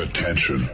[0.00, 0.70] Attention.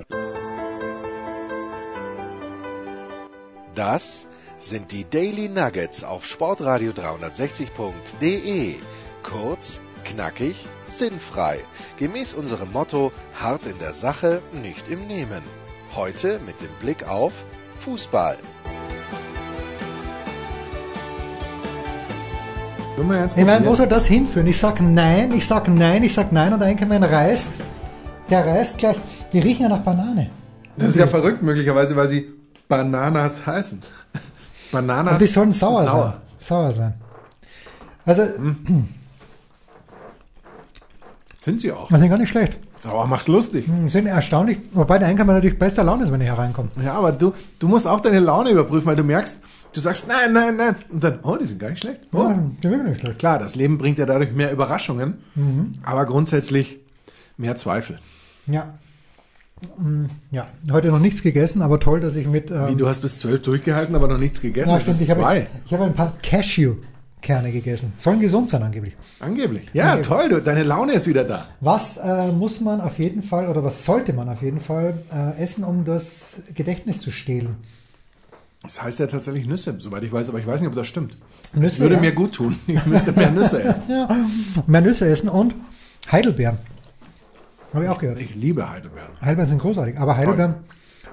[3.75, 8.77] Das sind die Daily Nuggets auf Sportradio 360.de.
[9.25, 11.59] Kurz, knackig, sinnfrei.
[11.97, 15.43] Gemäß unserem Motto: hart in der Sache, nicht im Nehmen.
[15.97, 17.33] Heute mit dem Blick auf
[17.81, 18.39] Fußball.
[23.37, 24.47] Ich meine, wo soll das hinführen?
[24.47, 27.76] Ich sag nein, ich sag nein, ich sag nein und der Enkelmann reißt.
[28.31, 28.97] Der reißt gleich.
[29.33, 30.31] Die riechen ja nach Banane.
[30.77, 32.27] Das ist ja verrückt möglicherweise, weil sie
[32.69, 33.81] Bananas heißen.
[34.73, 35.13] Bananas.
[35.15, 36.05] Und die sollen sauer, sauer.
[36.39, 36.39] sein.
[36.39, 36.95] Sauer sein.
[38.05, 38.23] Also,
[41.41, 41.89] Sind sie auch.
[41.89, 42.59] das sind gar nicht schlecht.
[42.81, 43.67] Sauer macht lustig.
[43.69, 46.73] Die sind erstaunlich, wobei der Enkelmann natürlich bester Laune ist, wenn er hereinkommt.
[46.85, 49.41] Ja, aber du, du musst auch deine Laune überprüfen, weil du merkst,
[49.73, 50.77] du sagst nein, nein, nein.
[50.91, 52.01] Und dann, oh, die sind gar nicht schlecht.
[52.13, 52.19] Oh.
[52.19, 53.19] Ja, die sind wirklich nicht schlecht.
[53.21, 55.79] Klar, das Leben bringt ja dadurch mehr Überraschungen, Mhm.
[55.85, 56.81] aber grundsätzlich
[57.37, 57.99] mehr Zweifel.
[58.47, 58.75] Ja.
[59.79, 62.51] Mm, Ja, heute noch nichts gegessen, aber toll, dass ich mit.
[62.51, 64.69] Ähm, Wie, du hast bis zwölf durchgehalten, aber noch nichts gegessen.
[64.71, 67.93] ja, stimmt, ich habe, habe ein paar Cashew-Kerne gegessen.
[67.97, 68.95] Sollen gesund sein angeblich.
[69.19, 69.71] Angeblich.
[69.73, 70.07] Ja, Angeblich.
[70.09, 71.47] toll, du, deine Laune ist wieder da.
[71.61, 75.43] Was äh, muss man auf jeden Fall oder was sollte man auf jeden Fall äh,
[75.43, 77.57] essen, um das Gedächtnis zu stehlen?
[78.63, 81.17] Das heißt ja tatsächlich Nüsse, soweit ich weiß, aber ich weiß nicht, ob das stimmt.
[81.55, 82.01] Nüsse, das würde ja.
[82.03, 82.59] mir gut tun.
[82.67, 83.83] Ich müsste mehr Nüsse essen.
[83.89, 84.17] Ja,
[84.67, 85.55] mehr Nüsse essen und
[86.13, 86.59] Heidelbeeren.
[87.77, 88.19] Habe ich auch gehört.
[88.19, 89.11] Ich liebe Heidelbeeren.
[89.21, 90.55] Heidelbeeren sind großartig, aber Heidelbeeren,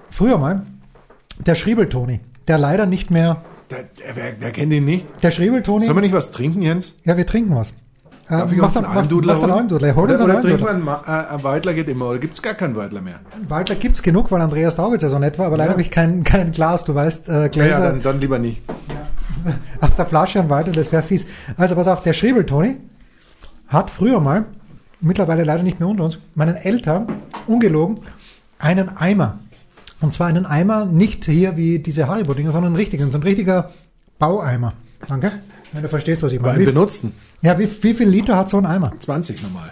[0.10, 0.64] früher mal,
[1.46, 5.06] der Schriebeltoni, der leider nicht mehr, Der, der, wer, wer kennt ihn nicht?
[5.24, 6.96] der Schriebeltoni, Sollen wir nicht was trinken, Jens?
[7.04, 7.70] ja, wir trinken was.
[7.70, 9.52] Äh, Darf ich machst uns du- einen Almdudler einen holen?
[9.52, 9.96] Almdudler?
[9.96, 12.36] Hol uns Oder, einen oder trinken wir einen, äh, ein Weidler geht immer, oder gibt
[12.36, 13.20] es gar keinen Weidler mehr?
[13.50, 16.24] Weiter gibt's genug, weil Andreas Daubitz ja so nett war, aber leider habe ich kein,
[16.24, 18.62] kein Glas, du weißt, äh, Ja, Gläser dann, dann lieber nicht.
[19.82, 21.26] aus der Flasche und weiter, das wäre fies.
[21.58, 22.78] Also pass auf, der Schriebeltoni
[23.68, 24.46] hat früher mal,
[25.04, 27.08] mittlerweile leider nicht mehr unter uns, meinen Eltern,
[27.48, 28.00] ungelogen,
[28.60, 29.40] einen Eimer.
[30.02, 33.72] Und zwar einen Eimer, nicht hier wie diese Haribo-Dinger, sondern einen richtigen, so ein richtiger
[34.20, 34.74] Baueimer.
[35.08, 35.32] Danke.
[35.72, 36.54] Wenn du verstehst, was ich meine.
[36.54, 37.14] einem Wie, benutzten.
[37.42, 38.94] ja, wie, wie viel Liter hat so ein Eimer?
[39.00, 39.72] 20 normal.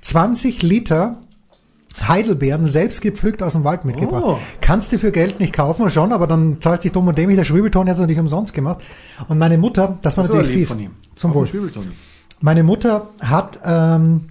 [0.00, 1.18] 20 Liter
[2.00, 4.22] Heidelbeeren selbst gepflückt aus dem Wald mitgebracht.
[4.24, 4.38] Oh.
[4.60, 7.36] Kannst du für Geld nicht kaufen, schon, aber dann zahlst du dich dumm und dämlich.
[7.36, 8.82] Der Schwebelton hat es natürlich umsonst gemacht.
[9.28, 10.76] Und meine Mutter, das war Das natürlich fies.
[11.14, 11.64] Zum Auf Wohl.
[12.40, 14.28] Meine Mutter hat ähm,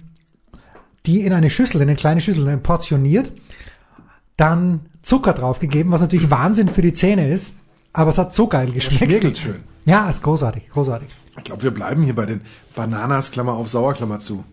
[1.06, 3.32] die in eine Schüssel, in eine kleine Schüssel portioniert,
[4.36, 7.52] dann Zucker draufgegeben, was natürlich Wahnsinn für die Zähne ist,
[7.92, 9.04] aber es hat so geil geschmeckt.
[9.04, 9.56] schmirgelt schön.
[9.84, 11.08] Ja, ist großartig, großartig.
[11.38, 12.40] Ich glaube, wir bleiben hier bei den
[12.74, 14.44] Bananas, Klammer auf, Sauer, Klammer zu.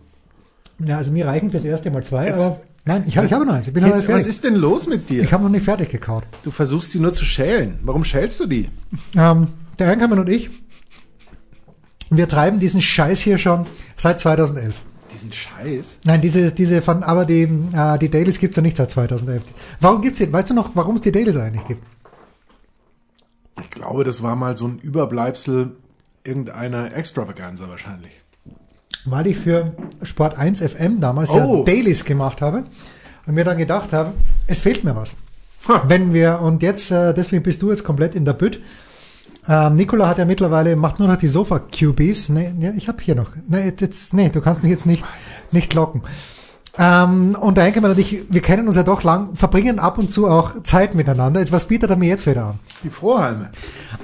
[0.84, 3.52] Ja, also mir reichen fürs erste Mal zwei, Jetzt- aber nein, ich, ich habe noch
[3.54, 3.68] eins.
[3.68, 4.28] Ich bin noch Jetzt, nicht was fertig.
[4.30, 5.22] ist denn los mit dir?
[5.22, 6.24] Ich habe noch nicht fertig gekaut.
[6.42, 7.78] Du versuchst sie nur zu schälen.
[7.82, 8.68] Warum schälst du die?
[9.16, 10.50] Ähm, der Einkammer und ich,
[12.10, 13.66] wir treiben diesen Scheiß hier schon
[13.96, 14.74] seit 2011.
[15.12, 15.98] Diesen Scheiß.
[16.04, 19.42] Nein, diese, diese von, aber die, äh, die Dailies gibt's ja nicht seit 2011.
[19.80, 20.32] Warum gibt's die?
[20.32, 21.82] Weißt du noch, warum es die Dailies eigentlich gibt?
[23.62, 25.72] Ich glaube, das war mal so ein Überbleibsel
[26.24, 28.12] irgendeiner Extravaganza wahrscheinlich.
[29.04, 29.72] Weil ich für
[30.02, 31.36] Sport 1 FM damals Oh.
[31.36, 32.64] ja Dailies gemacht habe
[33.26, 34.12] und mir dann gedacht habe,
[34.46, 35.14] es fehlt mir was.
[35.68, 35.84] Ha.
[35.88, 38.60] Wenn wir, und jetzt, äh, deswegen bist du jetzt komplett in der Bütt.
[39.48, 42.28] Ähm, Nikola hat ja mittlerweile, macht nur noch die Sofa-QBs.
[42.30, 43.30] Nee, ich habe hier noch.
[43.48, 45.04] Nee, jetzt, nee, du kannst mich jetzt nicht,
[45.50, 46.02] nicht locken.
[46.78, 50.10] Ähm, und der Enkelmann und ich, wir kennen uns ja doch lang, verbringen ab und
[50.10, 51.40] zu auch Zeit miteinander.
[51.40, 52.58] Jetzt, was bietet er mir jetzt wieder an?
[52.84, 53.50] Die Frohhalme.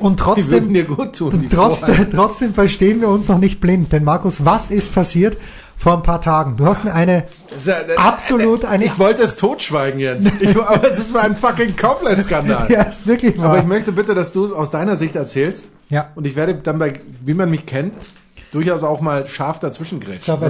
[0.01, 1.41] Und Die trotzdem, dir gut tun.
[1.41, 3.93] die trotzdem, trotzdem verstehen wir uns noch nicht blind.
[3.93, 5.37] Denn Markus, was ist passiert
[5.77, 6.57] vor ein paar Tagen?
[6.57, 7.25] Du hast mir eine
[7.65, 10.31] ja- das- absolut eine, Ich wollte es totschweigen jetzt.
[10.41, 12.71] Ich, aber es ist mal ein fucking Komplett-Skandal.
[12.71, 13.47] ja, ist wirklich wahr.
[13.47, 15.71] Aber ich möchte bitte, dass du es aus deiner Sicht erzählst.
[15.89, 16.11] Ja.
[16.15, 16.95] Und ich werde dann bei,
[17.25, 17.95] wie man mich kennt,
[18.53, 20.35] durchaus auch mal scharf dazwischen grätschen.
[20.43, 20.47] äh,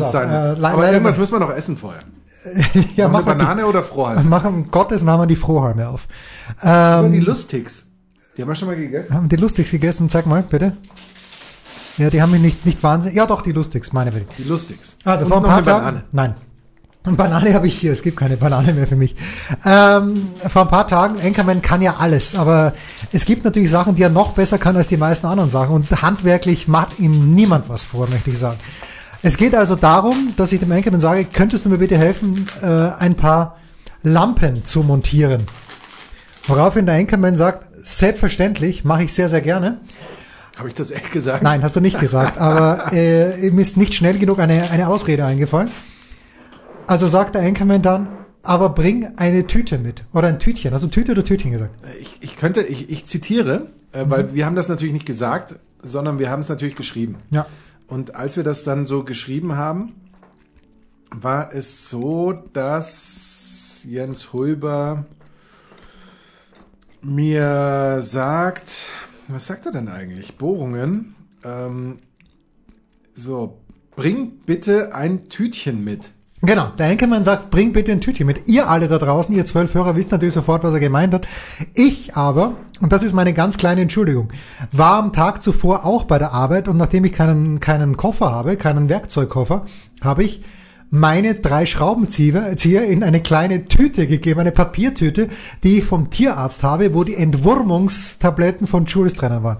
[0.62, 2.02] Aber irgendwas müssen wir noch essen vorher.
[2.96, 4.22] ja, Noch mach eine mal Banane oder die, Frohhalme?
[4.28, 6.06] mach um Gottes Namen die Frohhalme auf.
[6.60, 7.86] Aber die Ähm, Lustigs.
[8.36, 9.14] Die haben wir schon mal gegessen.
[9.14, 10.08] haben die lustigst gegessen?
[10.10, 10.76] Zeig mal, bitte.
[11.98, 13.16] Ja, die haben mich nicht, nicht wahnsinnig.
[13.16, 14.26] Ja, doch, die lustigst, meine Bitte.
[14.38, 14.98] Die Lustigs.
[15.04, 15.84] Also Und vor ein paar Tagen.
[15.84, 16.02] Banane.
[16.12, 16.34] Nein.
[17.04, 17.92] Eine Banane habe ich hier.
[17.92, 19.14] Es gibt keine Banane mehr für mich.
[19.64, 20.14] Ähm,
[20.48, 22.74] vor ein paar Tagen, Enkermann kann ja alles, aber
[23.12, 25.74] es gibt natürlich Sachen, die er noch besser kann als die meisten anderen Sachen.
[25.74, 28.58] Und handwerklich macht ihm niemand was vor, möchte ich sagen.
[29.22, 32.66] Es geht also darum, dass ich dem Enkermann sage, könntest du mir bitte helfen, äh,
[32.66, 33.56] ein paar
[34.02, 35.42] Lampen zu montieren?
[36.48, 39.78] Woraufhin der Enkermann sagt, selbstverständlich, mache ich sehr, sehr gerne.
[40.56, 41.42] Habe ich das echt gesagt?
[41.42, 45.24] Nein, hast du nicht gesagt, aber äh, ihm ist nicht schnell genug eine, eine Ausrede
[45.24, 45.70] eingefallen.
[46.86, 48.08] Also sagt der Anchorman dann,
[48.42, 50.04] aber bring eine Tüte mit.
[50.14, 50.72] Oder ein Tütchen.
[50.72, 51.74] Also Tüte oder Tütchen gesagt.
[52.00, 56.18] Ich, ich könnte, ich, ich zitiere, äh, weil wir haben das natürlich nicht gesagt, sondern
[56.18, 57.16] wir haben es natürlich geschrieben.
[57.30, 57.46] Ja.
[57.86, 59.94] Und als wir das dann so geschrieben haben,
[61.10, 65.04] war es so, dass Jens Hulber
[67.02, 68.70] mir sagt,
[69.28, 70.36] was sagt er denn eigentlich?
[70.36, 71.14] Bohrungen.
[71.44, 71.98] Ähm,
[73.14, 73.58] so,
[73.94, 76.10] bring bitte ein Tütchen mit.
[76.42, 78.48] Genau, der Enkelmann sagt, bring bitte ein Tütchen mit.
[78.48, 81.26] Ihr alle da draußen, ihr zwölf Hörer, wisst natürlich sofort, was er gemeint hat.
[81.74, 84.28] Ich aber, und das ist meine ganz kleine Entschuldigung,
[84.70, 88.56] war am Tag zuvor auch bei der Arbeit und nachdem ich keinen, keinen Koffer habe,
[88.56, 89.64] keinen Werkzeugkoffer,
[90.02, 90.42] habe ich
[91.00, 95.28] meine drei Schraubenzieher in eine kleine Tüte gegeben, eine Papiertüte,
[95.62, 99.58] die ich vom Tierarzt habe, wo die Entwurmungstabletten von Jules drinnen waren.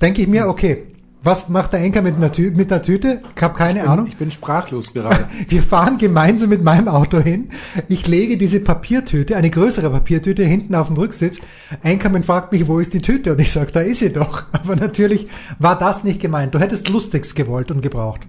[0.00, 0.84] Denke ich mir, okay,
[1.22, 3.22] was macht der Enker mit mit einer Tüte?
[3.34, 4.06] Ich habe keine Ich bin, Ahnung.
[4.06, 5.26] ich bin sprachlos gerade.
[5.48, 7.48] Wir fahren gemeinsam mit meinem Auto hin.
[7.88, 11.38] Ich lege diese Papiertüte, eine größere Papiertüte, hinten auf dem Rücksitz.
[11.82, 13.32] Einkommen fragt mich, wo ist die Tüte?
[13.32, 14.42] Und ich sage, da ist sie doch.
[14.52, 15.28] Aber natürlich
[15.58, 16.54] war das nicht gemeint.
[16.54, 18.20] Du hättest Lustigs gewollt und gebraucht.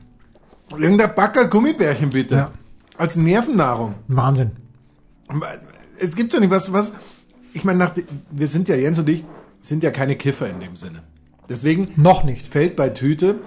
[0.72, 2.36] Irgendein Backerl Gummibärchen bitte.
[2.36, 2.52] Ja.
[2.98, 3.96] Als Nervennahrung.
[4.08, 4.52] Wahnsinn.
[6.00, 6.94] Es gibt ja nicht was, was.
[7.54, 7.94] Ich meine, nach,
[8.32, 9.24] wir sind ja, Jens und ich,
[9.62, 11.04] sind ja keine Kiffer in dem Sinne.
[11.50, 12.48] Deswegen Noch nicht.
[12.48, 13.40] fällt bei Tüte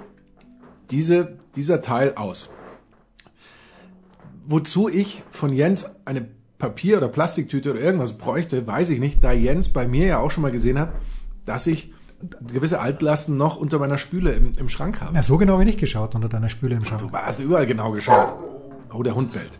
[0.90, 2.50] diese, dieser Teil aus.
[4.46, 6.26] Wozu ich von Jens eine
[6.58, 10.30] Papier- oder Plastiktüte oder irgendwas bräuchte, weiß ich nicht, da Jens bei mir ja auch
[10.30, 10.92] schon mal gesehen hat,
[11.44, 11.92] dass ich
[12.46, 15.14] gewisse Altlasten noch unter meiner Spüle im, im Schrank habe.
[15.14, 17.00] Ja, so genau habe ich nicht geschaut unter deiner Spüle im Schrank.
[17.00, 18.34] Du hast überall genau geschaut.
[18.92, 19.58] Oh, der Hund bellt.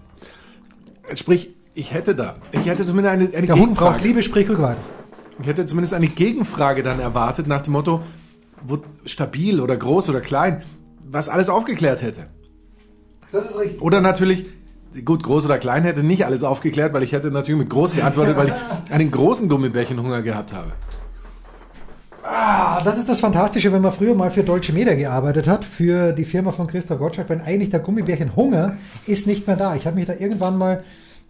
[1.14, 4.04] Sprich, ich hätte da, ich hätte zumindest eine, eine Der Hund braucht Gegenfrage.
[4.04, 4.76] Liebe, sprich weiter.
[5.40, 8.02] Ich hätte zumindest eine Gegenfrage dann erwartet nach dem Motto,
[8.66, 10.62] wo stabil oder groß oder klein,
[11.04, 12.26] was alles aufgeklärt hätte.
[13.30, 13.80] Das ist richtig.
[13.80, 14.46] Oder natürlich,
[15.04, 18.36] gut, groß oder klein hätte nicht alles aufgeklärt, weil ich hätte natürlich mit groß geantwortet,
[18.36, 18.54] weil ich
[18.92, 20.72] einen großen Gummibärchenhunger gehabt habe.
[22.30, 26.12] Ah, das ist das Fantastische, wenn man früher mal für Deutsche Media gearbeitet hat, für
[26.12, 28.76] die Firma von Christoph Gottschalk, wenn eigentlich der Gummibärchen Hunger
[29.06, 29.74] ist nicht mehr da.
[29.76, 30.84] Ich habe mich da irgendwann mal,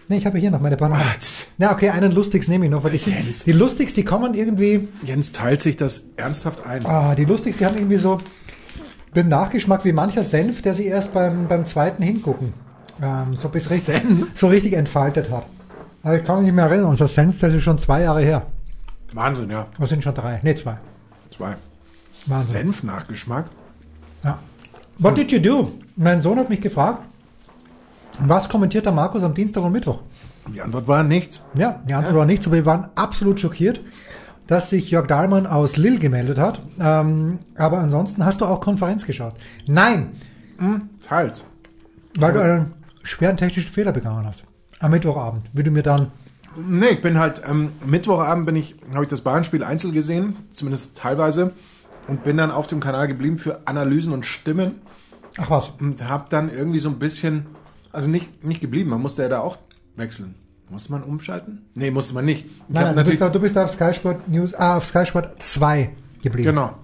[0.09, 1.05] ne, ich habe hier noch meine Banane.
[1.15, 1.47] Was?
[1.57, 3.45] Na, okay, einen Lustigs nehme ich noch, weil die, sind, Jens.
[3.45, 6.85] die Lustigs, die kommen irgendwie, Jens teilt sich das ernsthaft ein.
[6.85, 8.19] ah, die Lustigs, die haben irgendwie so
[9.15, 12.55] den Nachgeschmack wie mancher Senf, der sich erst beim, beim zweiten Hingucken
[13.01, 14.03] ähm, so, bis richtig,
[14.35, 15.47] so richtig entfaltet hat.
[16.03, 18.47] Aber ich kann mich nicht mehr erinnern, unser Senf, das ist schon zwei Jahre her.
[19.13, 19.67] Wahnsinn, ja.
[19.79, 20.41] Was sind schon drei?
[20.43, 20.79] Ne, zwei.
[21.35, 21.57] Zwei.
[22.27, 22.67] Wahnsinn.
[22.67, 23.47] Senfnachgeschmack.
[24.25, 24.39] Ja.
[24.99, 25.73] What did you do?
[25.97, 27.03] Mein Sohn hat mich gefragt,
[28.21, 30.01] was kommentiert der Markus am Dienstag und Mittwoch?
[30.53, 31.43] Die Antwort war nichts.
[31.55, 33.81] Ja, die Antwort war nichts, aber wir waren absolut schockiert,
[34.47, 36.61] dass sich Jörg Dahlmann aus Lille gemeldet hat.
[36.81, 39.35] Ähm, aber ansonsten hast du auch Konferenz geschaut.
[39.67, 40.13] Nein,
[41.01, 41.45] Teils.
[42.19, 44.45] weil du einen schweren technischen Fehler begangen hast.
[44.81, 46.11] Am Mittwochabend, wie du mir dann,
[46.67, 50.97] Nee, ich bin halt, ähm, Mittwochabend bin ich, habe ich das Bayern-Spiel einzeln gesehen, zumindest
[50.97, 51.53] teilweise,
[52.07, 54.81] und bin dann auf dem Kanal geblieben für Analysen und Stimmen
[55.39, 57.47] ach was, und habe dann irgendwie so ein bisschen,
[57.93, 59.59] also nicht, nicht geblieben, man musste ja da auch
[59.97, 60.35] wechseln.
[60.71, 61.65] Musste man umschalten?
[61.75, 62.45] Nee, musste man nicht.
[62.45, 64.85] Ich nein, nein, du, bist da, du bist da auf Sky Sport News, ah, auf
[64.85, 65.91] Sky Sport 2
[66.23, 66.49] geblieben.
[66.49, 66.75] genau.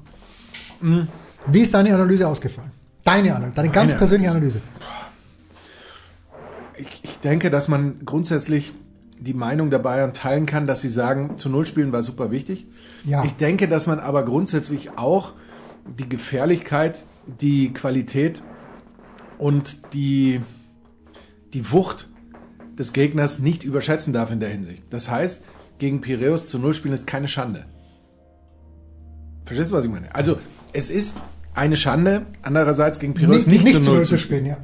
[1.47, 2.71] Wie ist deine Analyse ausgefallen?
[3.05, 4.61] Deine Analyse, deine ganz Meine persönliche Analyse.
[6.79, 8.73] Ich, ich denke, dass man grundsätzlich
[9.25, 12.67] die Meinung der Bayern teilen kann, dass sie sagen, zu Null spielen war super wichtig.
[13.05, 13.25] Ja.
[13.25, 15.33] Ich denke, dass man aber grundsätzlich auch
[15.99, 17.05] die Gefährlichkeit,
[17.41, 18.43] die Qualität
[19.39, 20.41] und die,
[21.53, 22.11] die Wucht
[22.79, 24.83] des Gegners nicht überschätzen darf in der Hinsicht.
[24.91, 25.45] Das heißt,
[25.79, 27.65] gegen Piräus zu Null spielen ist keine Schande.
[29.47, 30.15] Verstehst du, was ich meine?
[30.15, 30.39] Also,
[30.73, 31.21] es ist
[31.55, 34.47] eine Schande, andererseits gegen Piräus nicht, zu Null zu spielen.
[34.47, 34.57] ja.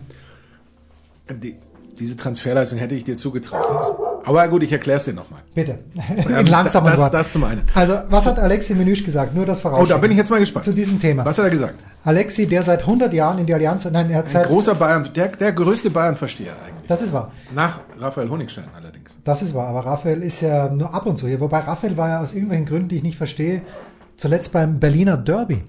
[1.30, 1.56] Die,
[1.98, 3.62] diese Transferleistung hätte ich dir zugetraut.
[3.62, 4.09] Jetzt.
[4.30, 5.40] Aber gut, ich erkläre es dir nochmal.
[5.56, 5.80] Bitte.
[6.38, 7.62] In langsamer das, das zum einen.
[7.74, 9.34] Also, was hat Alexi Menüsch gesagt?
[9.34, 9.80] Nur das voraus.
[9.82, 10.64] Oh, da bin ich jetzt mal gespannt.
[10.66, 11.24] Zu diesem Thema.
[11.24, 11.82] Was hat er gesagt?
[12.04, 15.10] Alexi, der seit 100 Jahren in die Allianz, nein, er hat Ein seit, großer Bayern,
[15.16, 16.86] der, der größte Bayern-Versteher eigentlich.
[16.86, 17.32] das ist wahr.
[17.52, 19.10] Nach Raphael Honigstein allerdings.
[19.24, 19.66] Das ist wahr.
[19.66, 21.40] Aber Raphael ist ja nur ab und zu hier.
[21.40, 23.62] Wobei Raphael war ja aus irgendwelchen Gründen, die ich nicht verstehe,
[24.16, 25.64] zuletzt beim Berliner Derby.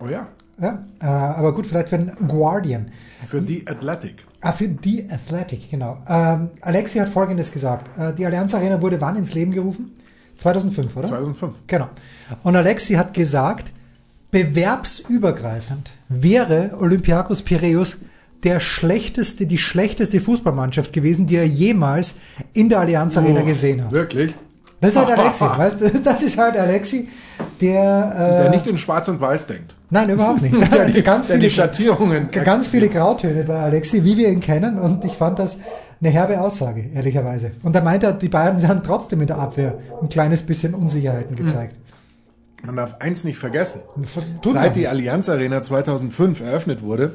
[0.00, 0.28] Oh ja.
[0.60, 2.90] Ja, äh, aber gut, vielleicht für den Guardian.
[3.26, 4.26] Für die Athletic.
[4.42, 5.98] Ah, für die Athletic, genau.
[6.08, 7.96] Ähm, Alexi hat Folgendes gesagt.
[7.96, 9.92] Äh, die Allianz Arena wurde wann ins Leben gerufen?
[10.38, 11.08] 2005, oder?
[11.08, 11.54] 2005.
[11.68, 11.88] Genau.
[12.42, 13.70] Und Alexi hat gesagt,
[14.32, 17.98] bewerbsübergreifend wäre Olympiakos Piraeus
[18.42, 22.14] der schlechteste, die schlechteste Fußballmannschaft gewesen, die er jemals
[22.52, 23.92] in der Allianz Arena Oh, gesehen hat.
[23.92, 24.34] Wirklich?
[24.80, 25.90] Das ist halt Alexi, weißt du?
[26.00, 27.08] Das ist halt Alexi,
[27.62, 29.74] der, äh, Der nicht in Schwarz und Weiß denkt.
[29.90, 30.54] nein, überhaupt nicht.
[30.72, 32.30] Der die, ganz der die viele, Schattierungen.
[32.30, 35.58] ganz viele Grautöne bei Alexi, wie wir ihn kennen, und ich fand das
[36.00, 37.52] eine herbe Aussage, ehrlicherweise.
[37.62, 41.76] Und er meinte, die Bayern haben trotzdem in der Abwehr ein kleines bisschen Unsicherheiten gezeigt.
[42.64, 43.80] Man darf eins nicht vergessen.
[44.42, 44.86] Tut man Seit die.
[44.88, 47.12] Allianz Arena 2005 eröffnet wurde,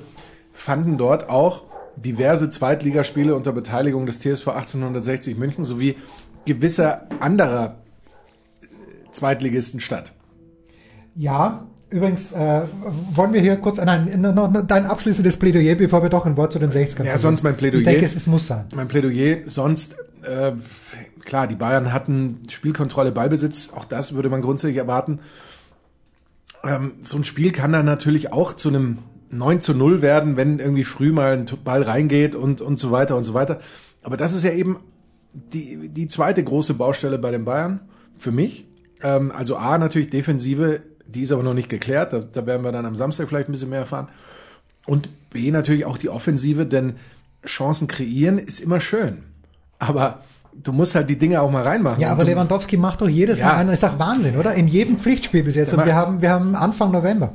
[0.53, 1.63] fanden dort auch
[1.95, 5.95] diverse Zweitligaspiele unter Beteiligung des TSV 1860 München sowie
[6.45, 7.75] gewisser anderer
[9.11, 10.11] Zweitligisten statt.
[11.17, 12.61] Ja, übrigens äh,
[13.11, 16.59] wollen wir hier kurz nein, noch, dein abschließendes Plädoyer, bevor wir doch ein Wort zu
[16.59, 17.79] den 60ern Ja, sonst mein Plädoyer.
[17.79, 18.65] Ich denke, es, es muss sein.
[18.75, 20.51] Mein Plädoyer sonst, äh,
[21.25, 25.19] klar, die Bayern hatten Spielkontrolle, Ballbesitz, auch das würde man grundsätzlich erwarten.
[26.63, 28.99] Ähm, so ein Spiel kann dann natürlich auch zu einem
[29.31, 33.17] 9 zu 0 werden, wenn irgendwie früh mal ein Ball reingeht und, und so weiter
[33.17, 33.59] und so weiter.
[34.03, 34.79] Aber das ist ja eben
[35.33, 37.79] die, die zweite große Baustelle bei den Bayern
[38.19, 38.67] für mich.
[39.01, 42.13] Ähm, also A, natürlich Defensive, die ist aber noch nicht geklärt.
[42.13, 44.07] Da, da werden wir dann am Samstag vielleicht ein bisschen mehr erfahren.
[44.85, 46.95] Und B, natürlich auch die Offensive, denn
[47.45, 49.23] Chancen kreieren ist immer schön.
[49.79, 50.21] Aber
[50.53, 52.01] du musst halt die Dinge auch mal reinmachen.
[52.01, 53.47] Ja, aber du, Lewandowski macht doch jedes Ja.
[53.47, 54.53] Mal einen, ist doch Wahnsinn, oder?
[54.53, 55.71] In jedem Pflichtspiel bis jetzt.
[55.71, 57.33] Der Und wir haben, wir haben Anfang November.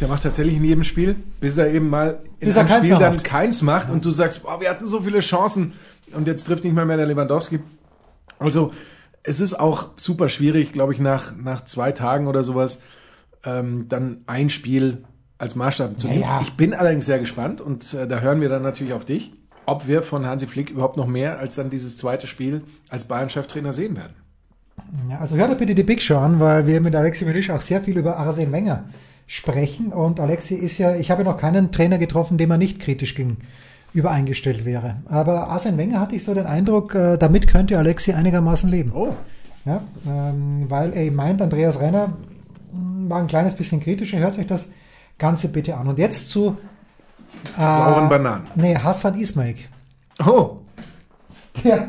[0.00, 3.16] Der macht tatsächlich in jedem Spiel, bis er eben mal in Bis einem Spiel dann
[3.16, 3.24] macht.
[3.24, 5.74] keins macht und du sagst, boah, wir hatten so viele Chancen
[6.12, 7.60] und jetzt trifft nicht mal mehr der Lewandowski.
[8.38, 8.72] Also
[9.24, 12.80] es ist auch super schwierig, glaube ich, nach, nach zwei Tagen oder sowas
[13.44, 15.04] ähm, dann ein Spiel
[15.38, 16.22] als Maßstab zu nehmen.
[16.22, 16.40] ja.
[16.40, 19.32] Ich bin allerdings sehr gespannt und äh, da hören wir dann natürlich auf dich,
[19.66, 23.72] ob wir von Hansi Flick überhaupt noch mehr als dann dieses zweite Spiel als Bayern-Cheftrainer
[23.72, 24.14] sehen werden.
[25.08, 27.60] Ja, also hört doch bitte die Big Show an, weil wir mit Alexi Milisch auch
[27.60, 28.84] sehr viel über Arsene Wenger
[29.26, 29.92] sprechen.
[29.92, 33.42] Und Alexi ist ja, ich habe noch keinen Trainer getroffen, dem er nicht kritisch gegenüber
[34.10, 34.96] eingestellt wäre.
[35.08, 38.92] Aber Arsene Wenger hatte ich so den Eindruck, äh, damit könnte Alexi einigermaßen leben.
[38.94, 39.14] Oh,
[39.64, 42.08] Ja, ähm, weil er meint, Andreas Renner
[42.72, 44.18] mh, war ein kleines bisschen kritischer.
[44.18, 44.70] Hört euch das
[45.18, 45.86] Ganze bitte an.
[45.88, 46.56] Und jetzt zu
[47.56, 48.46] äh, Sauren Bananen.
[48.54, 49.56] Nee, Hassan Ismail.
[50.26, 50.56] oh,
[51.62, 51.88] Der,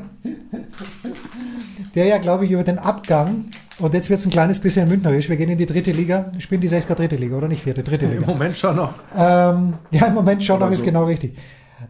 [1.95, 3.45] der ja, glaube ich, über den Abgang,
[3.79, 6.62] und jetzt wird es ein kleines bisschen mündnerisch, wir gehen in die dritte Liga, spielen
[6.62, 8.25] die 60er dritte Liga, oder nicht vierte, dritte im Liga.
[8.27, 8.93] Moment schon noch.
[9.17, 10.86] Ähm, ja, im Moment schon Oder noch ist so.
[10.86, 11.38] genau richtig.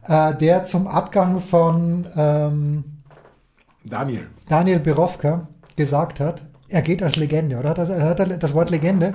[0.08, 2.84] Äh, der zum Abgang von ähm,
[3.84, 4.28] Daniel.
[4.48, 7.72] Daniel Birovka gesagt hat, er geht als Legende, oder?
[7.72, 9.13] Hat er, hat das Wort Legende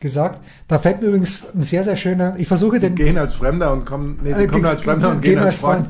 [0.00, 0.40] gesagt?
[0.68, 2.94] Da fällt mir übrigens ein sehr, sehr schöner, ich versuche Sie den...
[2.94, 5.56] gehen als Fremder und kommen, nee, sie Äh, kommen als Fremder und gehen gehen als
[5.56, 5.88] Freund.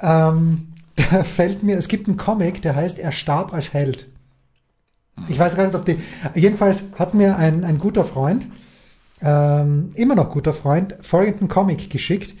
[0.00, 4.08] Ähm, da fällt mir, es gibt einen Comic, der heißt Er starb als Held.
[5.28, 5.98] Ich weiß gar nicht, ob die.
[6.34, 8.46] Jedenfalls hat mir ein, ein guter Freund,
[9.20, 12.34] ähm, immer noch guter Freund, folgenden Comic geschickt.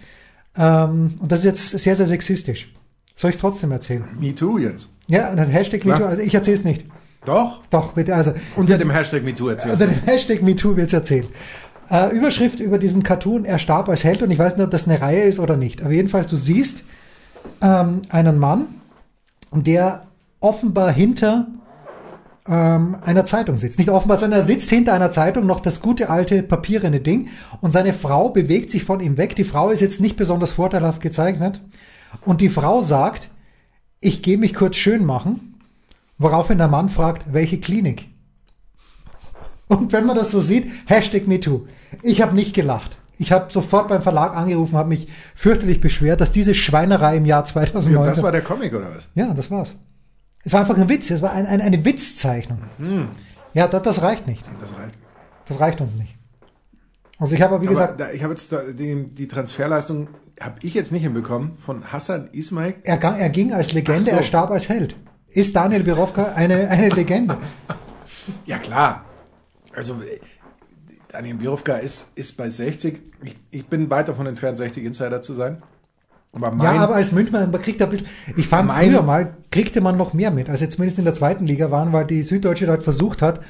[0.56, 2.72] Ähm, und das ist jetzt sehr, sehr sexistisch.
[3.16, 4.04] Soll ich es trotzdem erzählen?
[4.18, 4.88] Me too, Jens.
[5.06, 5.84] Ja, das Hashtag.
[5.84, 6.86] MeToo, also ich erzähle es nicht.
[7.24, 7.62] Doch.
[7.70, 11.28] Doch, bitte, also Unter dem Hashtag MeToo erzählst unter dem Hashtag MeToo wird's erzählt.
[11.90, 14.88] Äh, Überschrift über diesen Cartoon, er starb als Held und ich weiß nicht, ob das
[14.88, 15.82] eine Reihe ist oder nicht.
[15.82, 16.84] Aber jedenfalls, du siehst
[17.60, 18.66] ähm, einen Mann,
[19.52, 20.06] der
[20.40, 21.46] offenbar hinter
[22.48, 23.78] ähm, einer Zeitung sitzt.
[23.78, 27.28] Nicht offenbar, sondern er sitzt hinter einer Zeitung, noch das gute alte papierene Ding
[27.60, 29.36] und seine Frau bewegt sich von ihm weg.
[29.36, 31.60] Die Frau ist jetzt nicht besonders vorteilhaft gezeichnet
[32.24, 33.30] und die Frau sagt,
[34.00, 35.60] ich gehe mich kurz schön machen,
[36.18, 38.08] woraufhin der Mann fragt, welche Klinik?
[39.68, 41.66] Und wenn man das so sieht, Hashtag MeToo.
[42.02, 42.98] Ich habe nicht gelacht.
[43.18, 47.44] Ich habe sofort beim Verlag angerufen, habe mich fürchterlich beschwert, dass diese Schweinerei im Jahr
[47.44, 48.04] 2009...
[48.04, 49.08] Das war der Comic oder was?
[49.14, 49.76] Ja, das war's.
[50.44, 51.10] Es war einfach ein Witz.
[51.10, 52.62] Es war ein, ein, eine Witzzeichnung.
[53.54, 54.44] Ja, das, das reicht nicht.
[54.60, 54.98] Das reicht.
[55.46, 56.16] Das reicht uns nicht.
[57.18, 60.08] Also ich habe, wie Aber gesagt, da, ich habe jetzt da, die, die Transferleistung
[60.40, 62.74] habe ich jetzt nicht hinbekommen von Hassan Ismail.
[62.82, 64.16] er, er ging als Legende, so.
[64.16, 64.96] er starb als Held.
[65.28, 67.36] Ist Daniel Birovka eine, eine Legende?
[68.46, 69.04] Ja klar.
[69.74, 70.20] Also äh,
[71.08, 73.00] Daniel Birovka ist, ist bei 60.
[73.24, 75.60] Ich, ich bin weit davon entfernt, 60 Insider zu sein.
[76.32, 79.34] Aber mein, Ja, aber als Münchner, man kriegt ein bisschen, ich fand Mein- früher mal,
[79.50, 82.22] kriegte man noch mehr mit, als jetzt zumindest in der zweiten Liga waren, weil die
[82.22, 83.40] Süddeutsche halt versucht hat,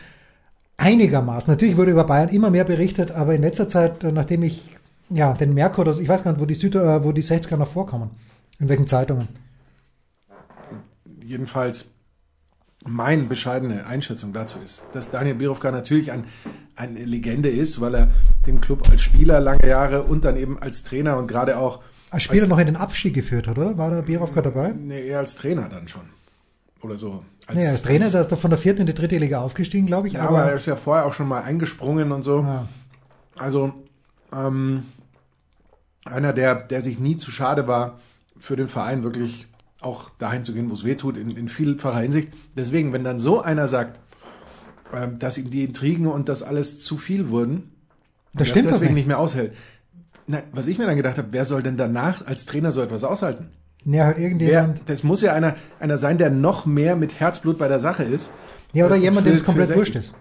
[0.76, 4.70] einigermaßen, natürlich wurde über Bayern immer mehr berichtet, aber in letzter Zeit, äh, nachdem ich,
[5.10, 7.68] ja, den Merkur, ich weiß gar nicht, wo die Süd, äh, wo die 60er noch
[7.68, 8.10] vorkommen,
[8.58, 9.28] in welchen Zeitungen.
[11.24, 11.90] jedenfalls
[12.84, 16.24] meine bescheidene Einschätzung dazu ist, dass Daniel Birovka natürlich ein,
[16.74, 18.08] eine Legende ist, weil er
[18.46, 21.80] dem Club als Spieler lange Jahre und dann eben als Trainer und gerade auch
[22.12, 23.76] Als Spieler noch in den Abstieg geführt hat, oder?
[23.78, 24.73] War der Birovka dabei?
[24.73, 26.02] nee, eher als Trainer dann schon.
[26.83, 27.25] Oder so.
[27.52, 30.09] Nee, als Trainer ist er erst von der vierten in die dritte Liga aufgestiegen, glaube
[30.09, 30.14] ich.
[30.14, 32.40] Ja, aber er ist ja vorher auch schon mal eingesprungen und so.
[32.40, 32.69] ja.
[33.37, 33.73] Also
[34.33, 34.83] ähm,
[36.04, 37.99] einer, der, der sich nie zu schade war,
[38.37, 39.47] für den Verein wirklich
[39.81, 42.28] auch dahin zu gehen, wo es weh tut, in, in vielfacher Hinsicht.
[42.57, 44.00] Deswegen, wenn dann so einer sagt,
[44.95, 47.71] ähm, dass ihm die Intrigen und das alles zu viel wurden,
[48.35, 49.02] Das dass stimmt doch deswegen nicht.
[49.04, 49.54] nicht mehr aushält.
[50.26, 53.02] Na, was ich mir dann gedacht habe, wer soll denn danach als Trainer so etwas
[53.04, 53.48] aushalten?
[53.84, 54.82] Ja, halt Wer, irgendjemand.
[54.86, 58.30] das muss ja einer, einer sein, der noch mehr mit Herzblut bei der Sache ist.
[58.72, 59.76] Ja, oder Äh, jemand, dem es komplett 60.
[59.94, 60.14] wurscht ist.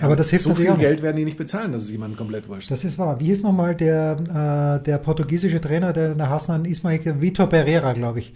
[0.00, 0.74] aber das hilft so viel.
[0.76, 2.70] Geld werden die nicht bezahlen, dass es jemandem komplett wurscht.
[2.70, 3.20] Das ist wahr.
[3.20, 8.18] Wie hieß nochmal der, äh, der portugiesische Trainer, der der Hassan Ismail, Vitor Pereira, glaube
[8.18, 8.34] ich.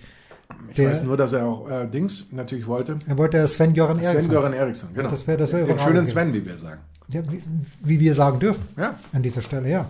[0.69, 2.97] Ich Der- weiß nur, dass er auch äh, Dings natürlich wollte.
[3.09, 4.21] Er wollte Sven Göran Eriksson.
[4.31, 5.09] Sven-Göran Eriksson, genau.
[5.11, 6.07] Das wär- das wär Den schönen.
[6.07, 6.81] Sven, wie wir sagen.
[7.09, 7.43] Ja, wie,
[7.83, 8.63] wie wir sagen dürfen.
[8.77, 8.95] Ja.
[9.13, 9.87] An dieser Stelle, ja.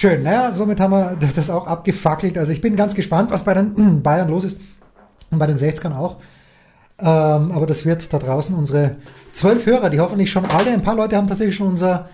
[0.00, 2.38] Schön, naja, somit haben wir das auch abgefackelt.
[2.38, 4.60] Also ich bin ganz gespannt, was bei den Bayern los ist.
[5.32, 6.18] Und bei den 60ern auch.
[7.00, 8.94] Ähm, aber das wird da draußen unsere
[9.32, 12.10] zwölf Hörer, die hoffentlich schon alle, ein paar Leute haben tatsächlich schon unser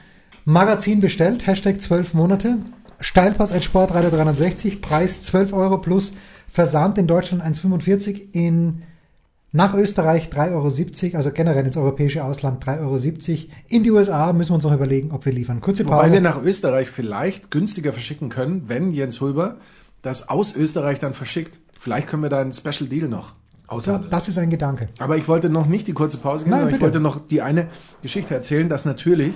[0.47, 1.47] Magazin bestellt.
[1.47, 2.57] Hashtag zwölf Monate.
[3.01, 6.15] Steilpass als Sportreiter 360, Preis 12 Euro plus
[6.49, 8.83] Versand in Deutschland 1,45, in
[9.55, 12.81] nach Österreich 3,70 Euro, also generell ins europäische Ausland 3,70
[13.31, 13.53] Euro.
[13.69, 15.61] In die USA müssen wir uns noch überlegen, ob wir liefern.
[15.61, 16.21] Kurze Wobei wir Pause.
[16.23, 19.59] nach Österreich vielleicht günstiger verschicken können, wenn Jens Hulber
[20.03, 21.61] das aus Österreich dann verschickt.
[21.79, 23.35] Vielleicht können wir da einen Special Deal noch
[23.69, 24.11] aushandeln.
[24.11, 24.89] das ist ein Gedanke.
[24.99, 26.85] Aber ich wollte noch nicht die kurze Pause geben, Nein, sondern ich bitte.
[26.87, 27.69] wollte noch die eine
[28.03, 29.35] Geschichte erzählen, dass natürlich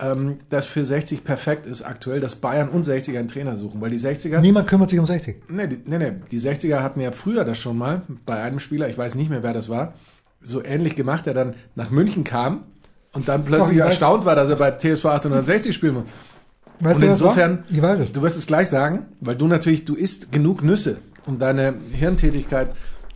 [0.00, 3.90] ähm, das für 60 perfekt ist aktuell, dass Bayern und 60er einen Trainer suchen, weil
[3.90, 5.42] die 60er Niemand kümmert sich um 60.
[5.48, 8.88] Nee, die, nee, nee, die 60er hatten ja früher das schon mal bei einem Spieler,
[8.88, 9.94] ich weiß nicht mehr, wer das war,
[10.40, 12.64] so ähnlich gemacht, der dann nach München kam
[13.12, 13.88] und dann Doch, plötzlich ich weiß.
[13.90, 16.04] erstaunt war, dass er bei TSV 1860 spielen muss.
[16.80, 18.12] Weißt und insofern, Ich weiß es.
[18.12, 22.68] du wirst es gleich sagen, weil du natürlich, du isst genug Nüsse, um deine Hirntätigkeit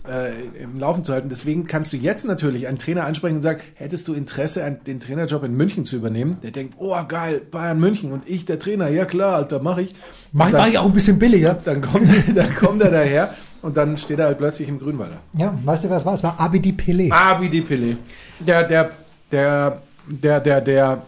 [0.08, 0.32] äh,
[0.62, 1.28] im Laufen zu halten.
[1.28, 5.00] Deswegen kannst du jetzt natürlich einen Trainer ansprechen und sagen, hättest du Interesse, einen, den
[5.00, 6.38] Trainerjob in München zu übernehmen?
[6.42, 9.94] Der denkt, oh geil, Bayern München und ich der Trainer, ja klar, Alter, mach ich.
[10.32, 11.54] Mach, dann- mach ich auch ein bisschen billiger.
[11.64, 15.18] dann kommt, dann kommt er daher und dann steht er halt plötzlich im Grünwalder.
[15.36, 16.14] Ja, weißt du, wer es war?
[16.14, 17.10] Es war Abidi Pele.
[17.40, 17.96] Wie die Pille.
[18.40, 18.90] Der, der,
[19.30, 21.02] der, der, der, der,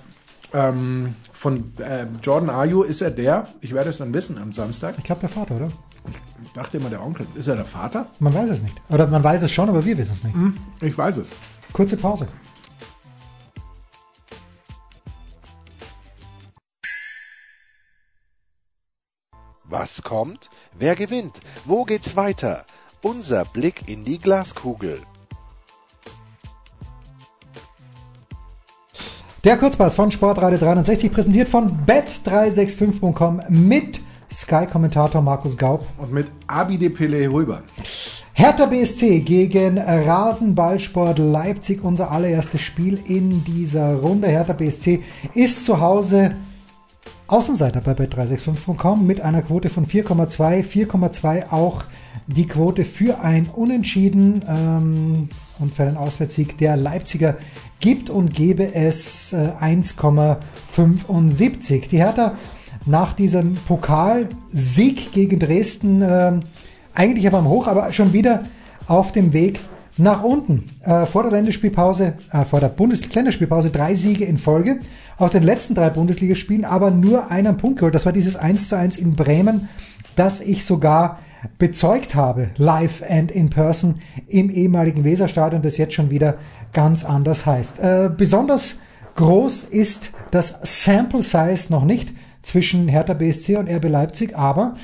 [0.52, 4.94] ähm, von äh, Jordan Ayu ist er der, ich werde es dann wissen am Samstag.
[4.96, 5.70] Ich glaube, der Vater, oder?
[6.44, 7.26] Ich dachte immer der Onkel.
[7.34, 8.06] Ist er der Vater?
[8.18, 8.80] Man weiß es nicht.
[8.88, 10.34] Oder man weiß es schon, aber wir wissen es nicht.
[10.34, 11.34] Hm, ich weiß es.
[11.73, 12.28] Kurze Pause.
[19.64, 20.50] Was kommt?
[20.78, 21.40] Wer gewinnt?
[21.64, 22.64] Wo geht's weiter?
[23.02, 25.00] Unser Blick in die Glaskugel.
[29.42, 34.00] Der Kurzpass von Sportradio 360 präsentiert von bet365.com mit
[34.35, 35.87] Sky-Kommentator Markus Gaub.
[35.99, 37.62] Und mit Abide Pele rüber.
[38.33, 44.29] Hertha BSC gegen Rasenballsport Leipzig, unser allererstes Spiel in dieser Runde.
[44.29, 45.03] Hertha BSC
[45.35, 46.35] ist zu Hause
[47.27, 50.62] Außenseiter bei bet365.com mit einer Quote von 4,2.
[50.62, 51.85] 4,2 auch
[52.27, 57.38] die Quote für ein Unentschieden ähm, und für einen Auswärtssieg der Leipziger
[57.81, 61.88] gibt und gebe es äh, 1,75.
[61.88, 62.35] Die Hertha
[62.87, 66.42] nach diesem Pokalsieg gegen Dresden ähm,
[66.94, 68.44] eigentlich auf einem Hoch, aber schon wieder
[68.87, 69.61] auf dem Weg
[69.97, 70.70] nach unten.
[70.83, 74.81] Äh, vor der Länderspielpause, äh, vor der Bundes Länderspielpause drei Siege in Folge.
[75.16, 77.94] Aus den letzten drei Bundesligaspielen aber nur einen Punkt geholt.
[77.94, 79.68] Das war dieses 1 zu 1 in Bremen,
[80.16, 81.20] das ich sogar
[81.59, 86.38] bezeugt habe, live and in person im ehemaligen Weserstadion, das jetzt schon wieder
[86.73, 87.79] ganz anders heißt.
[87.79, 88.81] Äh, besonders
[89.16, 92.12] groß ist das Sample Size noch nicht
[92.44, 94.74] zwischen Hertha BSC und RB Leipzig, aber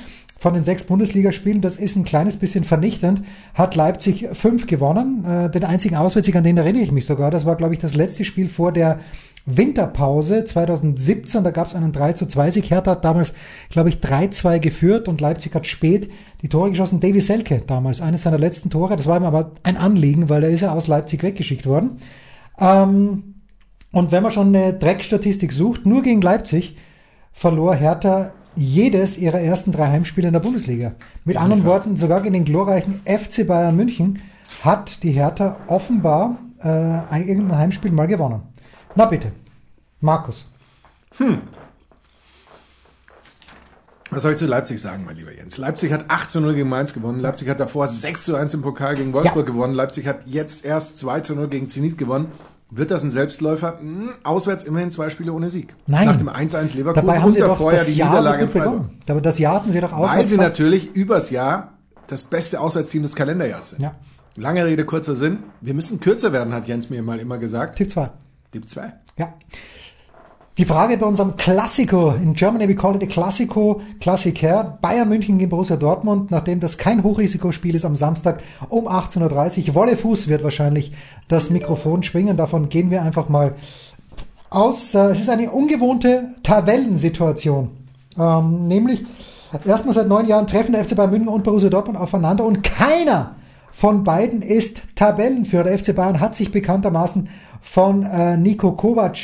[0.41, 3.21] von den sechs Bundesligaspielen, das ist ein kleines bisschen vernichtend,
[3.53, 5.23] hat Leipzig fünf gewonnen.
[5.23, 7.93] Äh, den einzigen Auswärtssieg, an den erinnere ich mich sogar, das war, glaube ich, das
[7.93, 8.99] letzte Spiel vor der
[9.45, 12.71] Winterpause 2017, da gab es einen 3 zu 2 Sieg.
[12.71, 13.33] Hertha hat damals,
[13.69, 16.09] glaube ich, 3-2 geführt und Leipzig hat spät
[16.41, 16.99] die Tore geschossen.
[16.99, 18.95] Davy Selke damals, eines seiner letzten Tore.
[18.95, 21.97] Das war ihm aber ein Anliegen, weil er ist ja aus Leipzig weggeschickt worden.
[22.59, 23.35] Ähm,
[23.91, 26.77] und wenn man schon eine Dreckstatistik sucht, nur gegen Leipzig
[27.33, 30.91] verlor Hertha jedes ihrer ersten drei Heimspiele in der Bundesliga.
[31.23, 34.19] Mit anderen Worten, sogar gegen den glorreichen FC Bayern München
[34.63, 38.41] hat die Hertha offenbar äh, ein- irgendein Heimspiel mal gewonnen.
[38.95, 39.31] Na bitte,
[40.01, 40.47] Markus.
[44.09, 45.57] Was soll ich zu Leipzig sagen, mein lieber Jens?
[45.57, 47.19] Leipzig hat 8 zu 0 gegen Mainz gewonnen.
[47.21, 49.53] Leipzig hat davor 6 zu 1 im Pokal gegen Wolfsburg Ja.
[49.53, 49.73] gewonnen.
[49.73, 52.27] Leipzig hat jetzt erst 2 zu 0 gegen Zenit gewonnen.
[52.73, 53.79] Wird das ein Selbstläufer?
[53.79, 55.75] Hm, auswärts immerhin zwei Spiele ohne Sieg.
[55.87, 56.05] Nein.
[56.07, 58.85] Nach dem 1-1 Leverkusen Dabei haben sie doch das die Jahr so Niederlage in gut.
[59.09, 61.73] Aber das Jahr hatten sie doch Weil auswärts sie fast- natürlich übers Jahr
[62.07, 63.81] das beste Auswärtsteam des Kalenderjahres sind.
[63.81, 63.91] Ja,
[64.37, 65.39] Lange Rede, kurzer Sinn.
[65.59, 67.75] Wir müssen kürzer werden, hat Jens mir mal immer gesagt.
[67.77, 68.09] Tipp 2.
[68.53, 68.93] Tipp 2.
[69.17, 69.33] Ja.
[70.57, 75.37] Die Frage bei unserem Klassiko, in Germany we call it a Klassiko, Klassiker, Bayern München
[75.37, 79.75] gegen Borussia Dortmund, nachdem das kein Hochrisikospiel ist am Samstag um 18.30 Uhr.
[79.75, 80.91] Wolle Fuß wird wahrscheinlich
[81.29, 83.55] das Mikrofon schwingen, davon gehen wir einfach mal
[84.49, 84.93] aus.
[84.93, 87.69] Äh, Es ist eine ungewohnte Tabellensituation,
[88.19, 89.05] ähm, nämlich
[89.65, 93.35] erstmal seit neun Jahren treffen der FC Bayern München und Borussia Dortmund aufeinander und keiner
[93.71, 95.63] von beiden ist Tabellenführer.
[95.63, 97.29] Der FC Bayern hat sich bekanntermaßen
[97.61, 99.17] von äh, Nico Kovac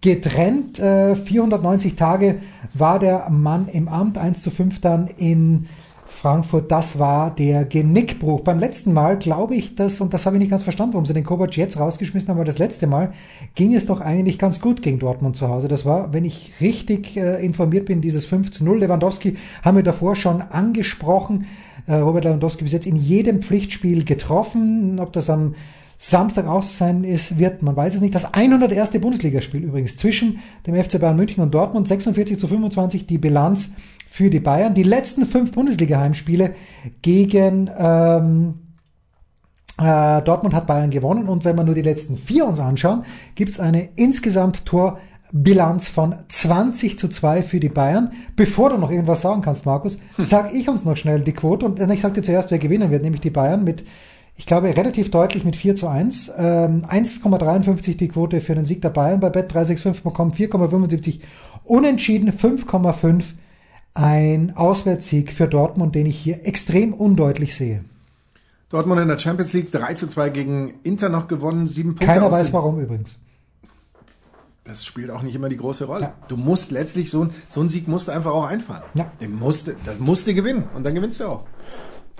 [0.00, 0.78] getrennt.
[0.78, 2.40] Äh, 490 Tage
[2.74, 5.68] war der Mann im Amt, 1 zu 5 dann in
[6.08, 8.40] Frankfurt, das war der Genickbruch.
[8.40, 11.14] Beim letzten Mal glaube ich, dass, und das habe ich nicht ganz verstanden, warum sie
[11.14, 13.12] den Kovac jetzt rausgeschmissen haben, aber das letzte Mal
[13.54, 15.68] ging es doch eigentlich ganz gut gegen Dortmund zu Hause.
[15.68, 18.80] Das war, wenn ich richtig äh, informiert bin, dieses 5 zu 0.
[18.80, 21.46] Lewandowski haben wir davor schon angesprochen.
[21.86, 24.98] Äh, Robert Lewandowski bis jetzt in jedem Pflichtspiel getroffen.
[24.98, 25.54] Ob das am
[26.00, 28.14] Samstag aus sein ist, wird, man weiß es nicht.
[28.14, 28.92] Das 101.
[29.00, 33.72] Bundesligaspiel übrigens zwischen dem FC Bayern München und Dortmund, 46 zu 25 die Bilanz
[34.08, 34.74] für die Bayern.
[34.74, 36.54] Die letzten fünf Bundesliga-Heimspiele
[37.02, 38.54] gegen ähm,
[39.80, 43.50] äh, Dortmund hat Bayern gewonnen und wenn wir nur die letzten vier uns anschauen, gibt
[43.50, 48.12] es eine insgesamt Torbilanz von 20 zu 2 für die Bayern.
[48.36, 50.24] Bevor du noch irgendwas sagen kannst, Markus, hm.
[50.24, 53.02] sag ich uns noch schnell die Quote und ich sag dir zuerst, wer gewinnen wird,
[53.02, 53.84] nämlich die Bayern mit
[54.38, 56.32] ich glaube, relativ deutlich mit 4 zu 1.
[56.38, 61.18] Ähm, 1,53 die Quote für den Sieg der Bayern bei Bet365.com, 4,75
[61.64, 63.24] unentschieden, 5,5
[63.94, 67.84] ein Auswärtssieg für Dortmund, den ich hier extrem undeutlich sehe.
[68.68, 72.06] Dortmund in der Champions League 3 zu 2 gegen Inter noch gewonnen, sieben Punkte.
[72.06, 73.18] Keiner weiß warum übrigens.
[74.62, 76.02] Das spielt auch nicht immer die große Rolle.
[76.02, 76.14] Ja.
[76.28, 78.82] Du musst letztlich so, so einen Sieg musst du einfach auch einfahren.
[78.94, 79.10] Ja.
[79.20, 81.44] Den musste, das musste gewinnen und dann gewinnst du auch.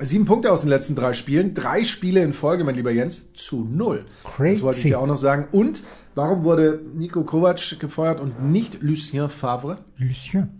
[0.00, 1.54] Sieben Punkte aus den letzten drei Spielen.
[1.54, 4.04] Drei Spiele in Folge, mein lieber Jens, zu null.
[4.37, 4.54] Crazy.
[4.54, 5.48] Das wollte ich dir auch noch sagen.
[5.50, 5.82] Und
[6.14, 9.78] warum wurde Nico Kovac gefeuert und nicht Lucien Favre?
[9.96, 10.50] Lucien.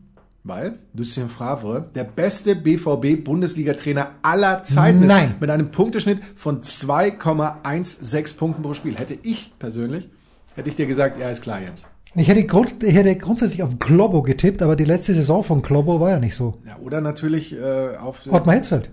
[0.42, 5.31] Weil Lucien Favre der beste BVB-Bundesliga-Trainer aller Zeiten Nein.
[5.33, 5.40] ist.
[5.40, 8.96] Mit einem Punkteschnitt von 2,16 Punkten pro Spiel.
[8.96, 10.09] Hätte ich persönlich,
[10.57, 11.87] hätte ich dir gesagt, ja, ist klar, Jens.
[12.14, 16.01] Ich hätte, Grund, ich hätte grundsätzlich auf Globo getippt, aber die letzte Saison von Globo
[16.01, 16.59] war ja nicht so.
[16.66, 18.22] Ja, oder natürlich äh, auf...
[18.29, 18.90] Ottmar Hitzfeld.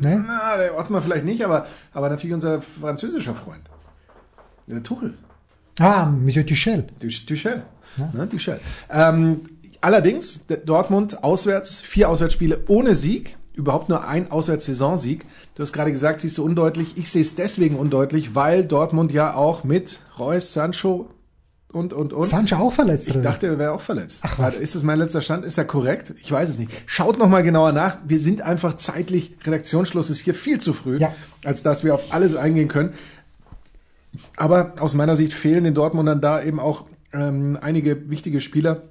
[0.00, 0.16] Nee?
[0.26, 3.62] Na, der Ottmar vielleicht nicht, aber, aber natürlich unser französischer Freund.
[4.66, 5.14] Der Tuchel.
[5.78, 6.86] Ah, Monsieur Duchel.
[7.00, 7.62] Duchel.
[7.96, 8.10] Ja.
[8.12, 8.60] Ne, Duchel.
[8.90, 9.42] Ähm,
[9.80, 13.36] allerdings, Dortmund auswärts, vier Auswärtsspiele ohne Sieg.
[13.54, 15.26] Überhaupt nur ein Auswärtssaisonsieg.
[15.54, 16.96] Du hast gerade gesagt, siehst du undeutlich.
[16.96, 21.10] Ich sehe es deswegen undeutlich, weil Dortmund ja auch mit Reus, Sancho,
[21.72, 22.28] und, und, und.
[22.28, 24.20] Sancho auch verletzt, Ich dachte, er wäre auch verletzt.
[24.22, 24.56] Ach, was?
[24.56, 25.44] Ist das mein letzter Stand?
[25.44, 26.12] Ist er korrekt?
[26.22, 26.70] Ich weiß es nicht.
[26.86, 27.98] Schaut noch mal genauer nach.
[28.06, 31.14] Wir sind einfach zeitlich, Redaktionsschluss ist hier viel zu früh, ja.
[31.44, 32.94] als dass wir auf alles eingehen können.
[34.36, 38.82] Aber aus meiner Sicht fehlen den Dortmundern da eben auch ähm, einige wichtige Spieler.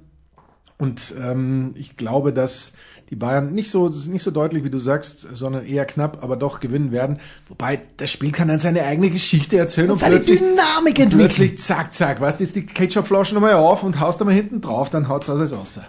[0.78, 2.72] Und ähm, ich glaube, dass
[3.10, 6.60] die Bayern nicht so, nicht so deutlich, wie du sagst, sondern eher knapp, aber doch
[6.60, 7.18] gewinnen werden.
[7.48, 11.18] Wobei, das Spiel kann dann seine eigene Geschichte erzählen und, und plötzlich, Dynamik entwickeln.
[11.18, 14.60] plötzlich zack, zack, weißt du, ist die Ketchup-Flasche nochmal auf und haust da mal hinten
[14.60, 15.80] drauf, dann haut's alles aus.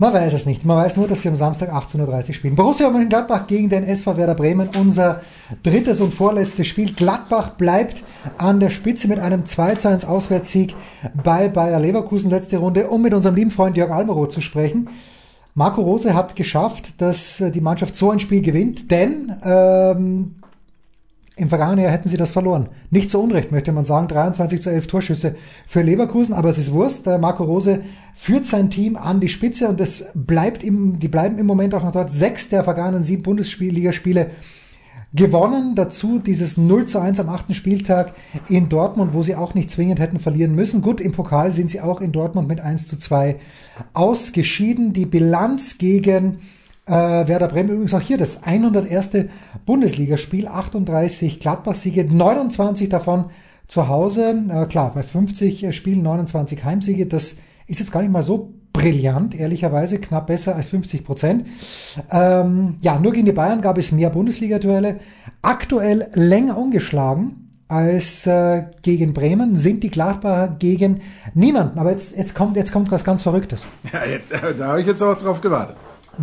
[0.00, 0.64] Man weiß es nicht.
[0.64, 2.54] Man weiß nur, dass sie am Samstag 18.30 Uhr spielen.
[2.54, 4.68] Borussia Mönchengladbach gegen den SV Werder Bremen.
[4.78, 5.22] Unser
[5.64, 6.92] drittes und vorletztes Spiel.
[6.92, 8.04] Gladbach bleibt
[8.36, 10.76] an der Spitze mit einem 2 zu 1 Auswärtssieg
[11.24, 14.88] bei Bayer Leverkusen letzte Runde, um mit unserem lieben Freund Jörg Almeroth zu sprechen.
[15.58, 20.36] Marco Rose hat geschafft, dass äh, die Mannschaft so ein Spiel gewinnt, denn ähm,
[21.34, 22.68] im vergangenen Jahr hätten sie das verloren.
[22.90, 24.06] Nicht zu Unrecht, möchte man sagen.
[24.06, 25.34] 23 zu 11 Torschüsse
[25.66, 27.06] für Leverkusen, aber es ist Wurst.
[27.06, 27.80] Marco Rose
[28.14, 31.82] führt sein Team an die Spitze und es bleibt im, die bleiben im Moment auch
[31.82, 32.12] noch dort.
[32.12, 34.30] Sechs der vergangenen sieben Bundesligaspiele
[35.14, 35.74] gewonnen.
[35.74, 38.14] Dazu dieses 0 zu 1 am achten Spieltag
[38.48, 40.82] in Dortmund, wo sie auch nicht zwingend hätten verlieren müssen.
[40.82, 43.36] Gut, im Pokal sind sie auch in Dortmund mit 1 zu 2
[43.94, 44.92] ausgeschieden.
[44.92, 46.40] Die Bilanz gegen
[46.86, 49.10] äh, Werder Bremen übrigens auch hier das 101.
[49.64, 53.26] Bundesligaspiel, 38 Gladbach-Siege, 29 davon
[53.66, 54.44] zu Hause.
[54.48, 59.34] Äh, klar, bei 50 Spielen 29 Heimsiege, das ist jetzt gar nicht mal so brillant,
[59.34, 61.46] ehrlicherweise, knapp besser als 50 Prozent.
[62.10, 65.00] Ähm, ja, nur gegen die Bayern gab es mehr Bundesliga-Duelle.
[65.42, 71.02] Aktuell länger ungeschlagen als äh, gegen Bremen sind die Gladbacher gegen
[71.34, 71.78] niemanden.
[71.78, 73.64] Aber jetzt, jetzt, kommt, jetzt kommt was ganz Verrücktes.
[73.92, 75.76] Ja, da, da habe ich jetzt auch drauf gewartet.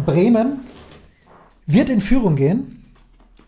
[0.05, 0.61] Bremen
[1.67, 2.83] wird in Führung gehen,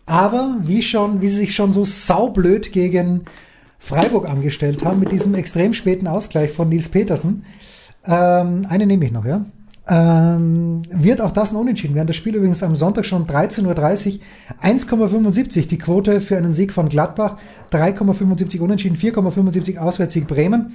[0.06, 3.22] aber wie schon, wie sie sich schon so saublöd gegen
[3.78, 7.44] Freiburg angestellt haben mit diesem extrem späten Ausgleich von Nils Petersen,
[8.08, 9.44] ähm, eine nehme ich noch, ja.
[9.90, 12.08] Ähm, wird auch das ein Unentschieden werden.
[12.08, 14.20] Das Spiel übrigens am Sonntag schon 13.30 Uhr.
[14.62, 17.38] 1,75 die Quote für einen Sieg von Gladbach.
[17.72, 20.74] 3,75 Unentschieden, 4,75 Auswärtssieg Bremen.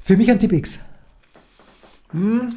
[0.00, 0.80] Für mich ein Tipp X.
[2.10, 2.54] Hm.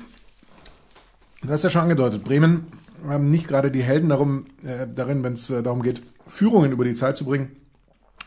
[1.41, 2.65] Du hast ja schon angedeutet, Bremen
[3.08, 6.86] haben nicht gerade die Helden darum, äh, darin, wenn es äh, darum geht, Führungen über
[6.86, 7.52] die Zeit zu bringen.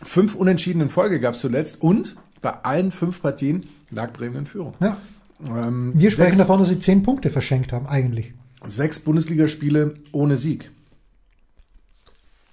[0.03, 4.47] Fünf Unentschieden in Folge gab es zuletzt und bei allen fünf Partien lag Bremen in
[4.47, 4.75] Führung.
[4.81, 4.99] Ja.
[5.45, 8.33] Ähm, Wir sprechen sechs, davon, dass sie zehn Punkte verschenkt haben, eigentlich.
[8.67, 10.71] Sechs Bundesligaspiele ohne Sieg.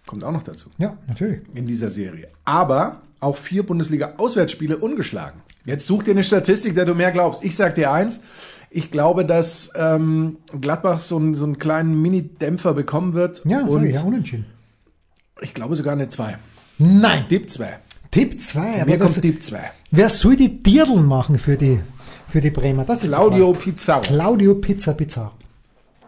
[0.06, 0.70] Kommt auch noch dazu.
[0.78, 1.42] Ja, natürlich.
[1.56, 2.28] In dieser Serie.
[2.44, 5.40] Aber auch vier Bundesliga-Auswärtsspiele ungeschlagen.
[5.66, 7.44] Jetzt such dir eine Statistik, der du mehr glaubst.
[7.44, 8.20] Ich sag dir eins.
[8.70, 13.42] Ich glaube, dass ähm, Gladbach so, einen- so einen kleinen Mini-Dämpfer bekommen wird.
[13.46, 14.46] Ja, ich, ja, unentschieden.
[15.42, 16.38] ich glaube sogar eine 2.
[16.80, 17.80] Nein, Tipp 2.
[18.12, 18.84] Tipp 2.
[18.86, 19.72] Mir kommt Tipp 2.
[19.92, 21.80] wer soll die Dirdeln machen für die,
[22.34, 22.84] für die Bremer?
[22.84, 23.54] Das ist Claudio.
[23.54, 24.02] Pizarro.
[24.02, 25.34] Claudio Pizza Pizarro.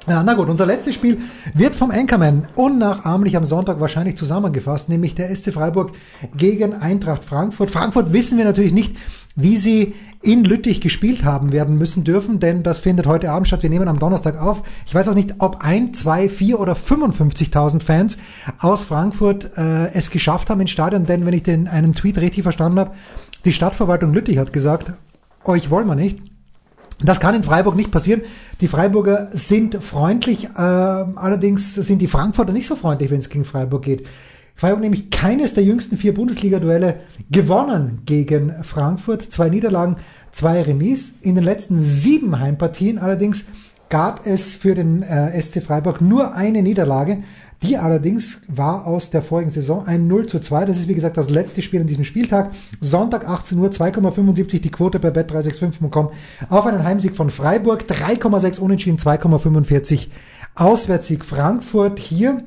[0.08, 1.20] Ja, na gut, unser letztes Spiel
[1.54, 5.92] wird vom Anchorman unnachahmlich am Sonntag wahrscheinlich zusammengefasst, nämlich der SC Freiburg
[6.36, 7.70] gegen Eintracht Frankfurt.
[7.70, 8.96] Frankfurt wissen wir natürlich nicht,
[9.36, 13.62] wie sie in Lüttich gespielt haben werden müssen dürfen, denn das findet heute Abend statt.
[13.62, 14.64] Wir nehmen am Donnerstag auf.
[14.88, 18.18] Ich weiß auch nicht, ob ein, zwei, vier oder 55.000 Fans
[18.60, 22.42] aus Frankfurt äh, es geschafft haben ins Stadion, denn wenn ich den einen Tweet richtig
[22.42, 22.92] verstanden habe,
[23.46, 24.94] die Stadtverwaltung Lüttich hat gesagt,
[25.48, 26.20] euch wollen wir nicht.
[27.04, 28.22] Das kann in Freiburg nicht passieren.
[28.62, 33.44] Die Freiburger sind freundlich, äh, allerdings sind die Frankfurter nicht so freundlich, wenn es gegen
[33.44, 34.08] Freiburg geht.
[34.56, 39.22] Freiburg nämlich keines der jüngsten vier Bundesliga-Duelle gewonnen gegen Frankfurt.
[39.24, 39.98] Zwei Niederlagen,
[40.32, 41.16] zwei Remis.
[41.22, 43.46] In den letzten sieben Heimpartien allerdings
[43.90, 47.24] gab es für den äh, SC Freiburg nur eine Niederlage.
[47.64, 50.66] Die allerdings war aus der vorigen Saison ein 0 zu 2.
[50.66, 52.52] Das ist wie gesagt das letzte Spiel an diesem Spieltag.
[52.82, 56.12] Sonntag 18 Uhr 2,75 die Quote bei bet365.com
[56.50, 57.84] auf einen Heimsieg von Freiburg.
[57.84, 60.08] 3,6 Unentschieden, 2,45
[60.56, 62.44] Auswärtssieg Frankfurt hier.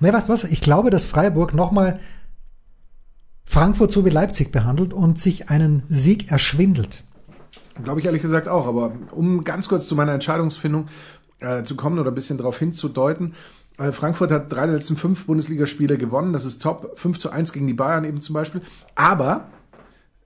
[0.00, 0.44] Ne, du was?
[0.44, 1.98] Ich glaube, dass Freiburg nochmal
[3.44, 7.02] Frankfurt so wie Leipzig behandelt und sich einen Sieg erschwindelt.
[7.82, 8.66] Glaube ich ehrlich gesagt auch.
[8.66, 10.86] Aber um ganz kurz zu meiner Entscheidungsfindung
[11.40, 13.34] äh, zu kommen oder ein bisschen darauf hinzudeuten.
[13.78, 16.32] Äh, Frankfurt hat drei der letzten fünf Bundesligaspiele gewonnen.
[16.32, 16.98] Das ist top.
[16.98, 18.62] 5 zu 1 gegen die Bayern eben zum Beispiel.
[18.94, 19.46] Aber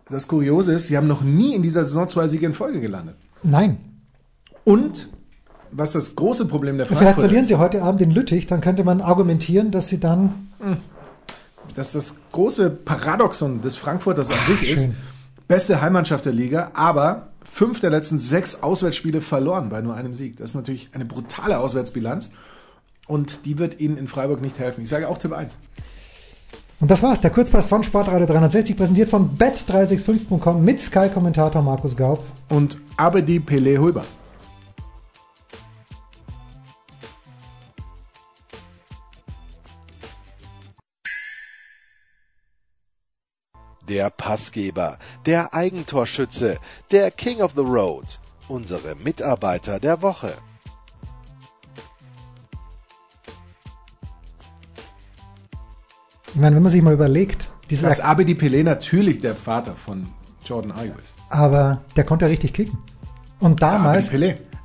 [0.08, 3.16] das Kuriose ist, sie haben noch nie in dieser Saison zwei Siege in Folge gelandet.
[3.42, 3.78] Nein.
[4.64, 5.08] Und
[5.70, 8.60] was das große Problem der Vielleicht Frankfurter verlieren ist, sie heute Abend in Lüttich, dann
[8.60, 10.48] könnte man argumentieren, dass sie dann
[11.74, 14.96] dass das große Paradoxon des Frankfurters an sich ist, schön.
[15.48, 20.36] beste Heimmannschaft der Liga, aber fünf der letzten sechs Auswärtsspiele verloren bei nur einem Sieg.
[20.36, 22.30] Das ist natürlich eine brutale Auswärtsbilanz
[23.06, 24.82] und die wird ihnen in Freiburg nicht helfen.
[24.82, 25.56] Ich sage auch Tipp 1.
[26.80, 32.24] Und das war's, der Kurzpass von Sportradio 360, präsentiert von bet365.com mit Sky-Kommentator Markus Gaub.
[32.48, 34.04] Und Abedi Pele Hulber.
[43.88, 46.58] Der Passgeber, der Eigentorschütze,
[46.90, 50.34] der King of the Road, unsere Mitarbeiter der Woche.
[56.28, 60.08] Ich meine, wenn man sich mal überlegt, dieser, Dass Abedi Pele natürlich der Vater von
[60.44, 61.14] Jordan Ayew ist.
[61.28, 62.78] aber der konnte ja richtig kicken.
[63.38, 64.10] Und damals,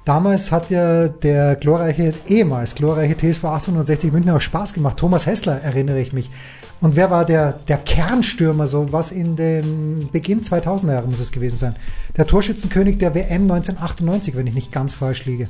[0.06, 4.98] damals hat ja der glorreiche, ehemals glorreiche TSV 1860 München auch Spaß gemacht.
[4.98, 6.30] Thomas Hessler erinnere ich mich.
[6.80, 11.32] Und wer war der, der Kernstürmer, so was in den Beginn 2000er Jahre muss es
[11.32, 11.76] gewesen sein?
[12.16, 15.50] Der Torschützenkönig der WM 1998, wenn ich nicht ganz falsch liege.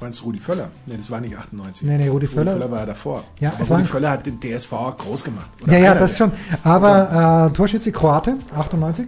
[0.00, 0.68] Meinst du Rudi Völler?
[0.86, 1.86] Nee, das war nicht 98.
[1.86, 3.24] Nee, nee, Rudi Völler- Rudi Völler war ja davor.
[3.40, 5.50] Ja, es war Rudi Völler hat den DSV auch groß gemacht.
[5.62, 6.18] Oder Ja, ja, das der.
[6.18, 6.32] schon.
[6.64, 9.06] Aber äh, Torschütze Kroate, 98,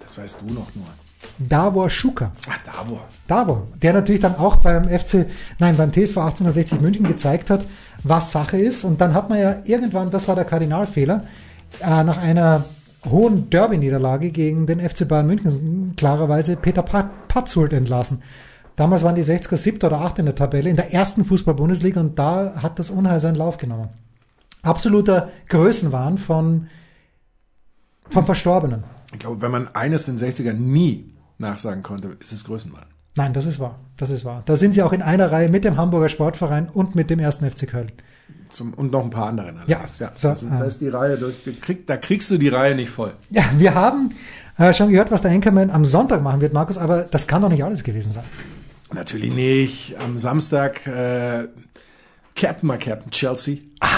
[0.00, 0.84] Das weißt du noch nur.
[1.38, 2.32] Davor Schuka.
[2.50, 3.00] Ach, Davor.
[3.28, 5.26] Davor, der natürlich dann auch beim FC,
[5.60, 7.64] nein, beim TSV 1860 München gezeigt hat,
[8.04, 8.84] was Sache ist.
[8.84, 11.24] Und dann hat man ja irgendwann, das war der Kardinalfehler,
[11.80, 12.64] äh, nach einer
[13.04, 18.22] hohen Derby-Niederlage gegen den FC Bayern München klarerweise Peter Pat- Patzult entlassen.
[18.76, 22.18] Damals waren die 60er siebter oder acht in der Tabelle, in der ersten Fußball-Bundesliga und
[22.18, 23.88] da hat das Unheil seinen Lauf genommen.
[24.62, 26.68] Absoluter Größenwahn von,
[28.10, 28.84] vom Verstorbenen.
[29.12, 32.86] Ich glaube, wenn man eines den 60ern nie nachsagen konnte, ist es Größenwahn.
[33.18, 33.80] Nein, das ist wahr.
[33.96, 34.44] Das ist wahr.
[34.46, 37.50] Da sind sie auch in einer Reihe mit dem Hamburger Sportverein und mit dem ersten
[37.50, 37.90] FC Köln.
[38.48, 39.60] Zum, und noch ein paar anderen.
[39.66, 39.98] Ja, allerdings.
[39.98, 41.34] ja so, da, da ist die Reihe durch.
[41.44, 43.12] die Krieg, da kriegst du die Reihe nicht voll.
[43.30, 44.14] Ja, wir haben
[44.56, 47.48] äh, schon gehört, was der Anchorman am Sonntag machen wird, Markus, aber das kann doch
[47.48, 48.24] nicht alles gewesen sein.
[48.92, 49.96] Natürlich nicht.
[49.98, 51.48] Am Samstag äh,
[52.36, 53.56] Captain, mal Captain Chelsea.
[53.80, 53.88] Ah,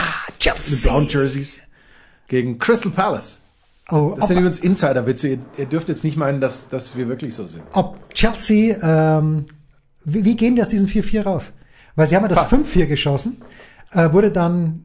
[0.42, 1.60] Mit Brown Jerseys
[2.26, 3.39] gegen Crystal Palace.
[3.90, 5.28] Oh, Das sind übrigens Insiderwitze.
[5.28, 7.62] Ihr, ihr dürft jetzt nicht meinen, dass, dass wir wirklich so sind.
[7.72, 8.76] ob Chelsea,
[9.18, 9.46] ähm,
[10.04, 11.52] wie, wie gehen die aus diesem 4-4 raus?
[11.96, 12.56] Weil sie haben ja das Ha.
[12.56, 13.42] 5-4 geschossen,
[13.92, 14.84] äh, wurde dann,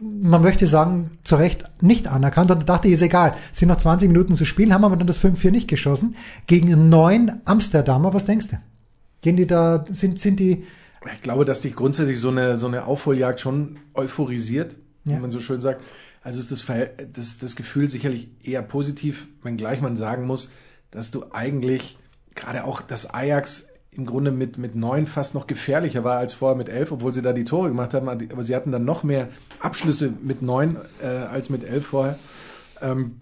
[0.00, 3.76] man möchte sagen, zu Recht nicht anerkannt und da dachte ich, ist egal, sind noch
[3.78, 6.14] 20 Minuten zu spielen, haben aber dann das 5-4 nicht geschossen.
[6.46, 8.56] Gegen neun Amsterdamer, was denkst du?
[9.22, 10.64] Gehen die da, sind, sind die,
[11.12, 15.16] Ich glaube, dass dich grundsätzlich so eine, so eine Aufholjagd schon euphorisiert, Ja.
[15.16, 15.82] wie man so schön sagt.
[16.24, 16.64] Also ist das,
[17.12, 20.50] das, das Gefühl sicherlich eher positiv, wenngleich man sagen muss,
[20.90, 21.98] dass du eigentlich
[22.34, 26.56] gerade auch das Ajax im Grunde mit, mit neun fast noch gefährlicher war als vorher
[26.56, 29.28] mit elf, obwohl sie da die Tore gemacht haben, aber sie hatten dann noch mehr
[29.60, 32.18] Abschlüsse mit neun äh, als mit elf vorher.
[32.80, 33.20] Ähm,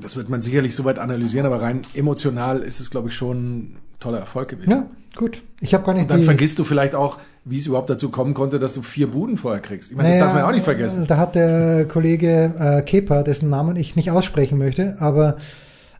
[0.00, 3.76] Das wird man sicherlich soweit analysieren, aber rein emotional ist es, glaube ich, schon ein
[4.00, 4.70] toller Erfolg gewesen.
[4.70, 5.42] Ja, gut.
[5.60, 8.34] Ich habe gar nicht Und dann vergisst du vielleicht auch, wie es überhaupt dazu kommen
[8.34, 9.90] konnte, dass du vier Buden vorher kriegst.
[9.90, 11.06] Ich meine, das Naja, darf man auch nicht vergessen.
[11.06, 15.36] Da hat der Kollege äh, Kepa, dessen Namen ich nicht aussprechen möchte, aber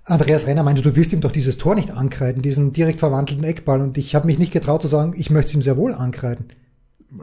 [0.04, 3.80] Andreas Renner meinte, du wirst ihm doch dieses Tor nicht ankreiden, diesen direkt verwandelten Eckball.
[3.80, 6.46] Und ich habe mich nicht getraut zu sagen, ich möchte es ihm sehr wohl ankreiden.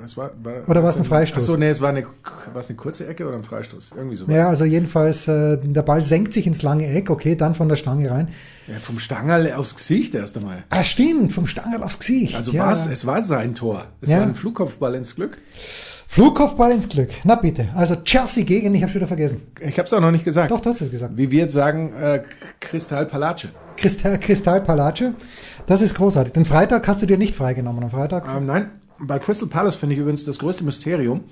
[0.03, 1.43] Es war, war, Oder war es ein Freistoß?
[1.43, 2.03] Achso, nee, es war eine,
[2.53, 3.93] war es eine kurze Ecke oder ein Freistoß?
[3.95, 4.33] Irgendwie sowas.
[4.35, 7.75] Ja, also jedenfalls, äh, der Ball senkt sich ins lange Eck, okay, dann von der
[7.75, 8.29] Stange rein.
[8.67, 10.63] Ja, vom Stangerl aufs Gesicht erst einmal.
[10.71, 12.35] Ah, stimmt, vom Stangerl aufs Gesicht.
[12.35, 12.65] Also ja.
[12.65, 13.85] war's, es war sein Tor.
[14.01, 14.17] Es Ja.
[14.17, 15.37] war ein Flugkopfball ins Glück.
[16.07, 17.09] Flugkopfball ins Glück.
[17.23, 17.69] Na bitte.
[17.75, 19.41] Also Chelsea gegen, ich habe schon wieder vergessen.
[19.59, 20.49] Ich habe es auch noch nicht gesagt.
[20.49, 21.15] Doch, du hast es gesagt.
[21.15, 22.23] Wie wir jetzt sagen, äh,
[22.59, 23.49] Kristall Palace.
[23.77, 25.11] Kristall, Kristall Palace.
[25.67, 26.33] Das ist großartig.
[26.33, 27.83] Den Freitag hast du dir nicht freigenommen.
[27.83, 28.25] Am Freitag.
[28.35, 31.23] Ähm, nein, bei Crystal Palace finde ich übrigens das größte Mysterium.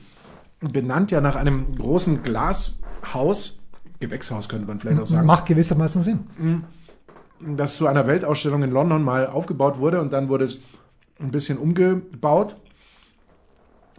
[0.59, 3.59] Benannt ja nach einem großen Glashaus,
[3.99, 6.63] Gewächshaus könnte man vielleicht auch sagen, Macht gewissermaßen Sinn.
[7.41, 10.61] das zu einer Weltausstellung in London mal aufgebaut wurde und dann wurde es
[11.19, 12.55] ein bisschen umgebaut.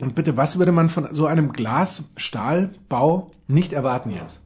[0.00, 4.40] Und bitte, was würde man von so einem Glas-Stahlbau nicht erwarten jetzt?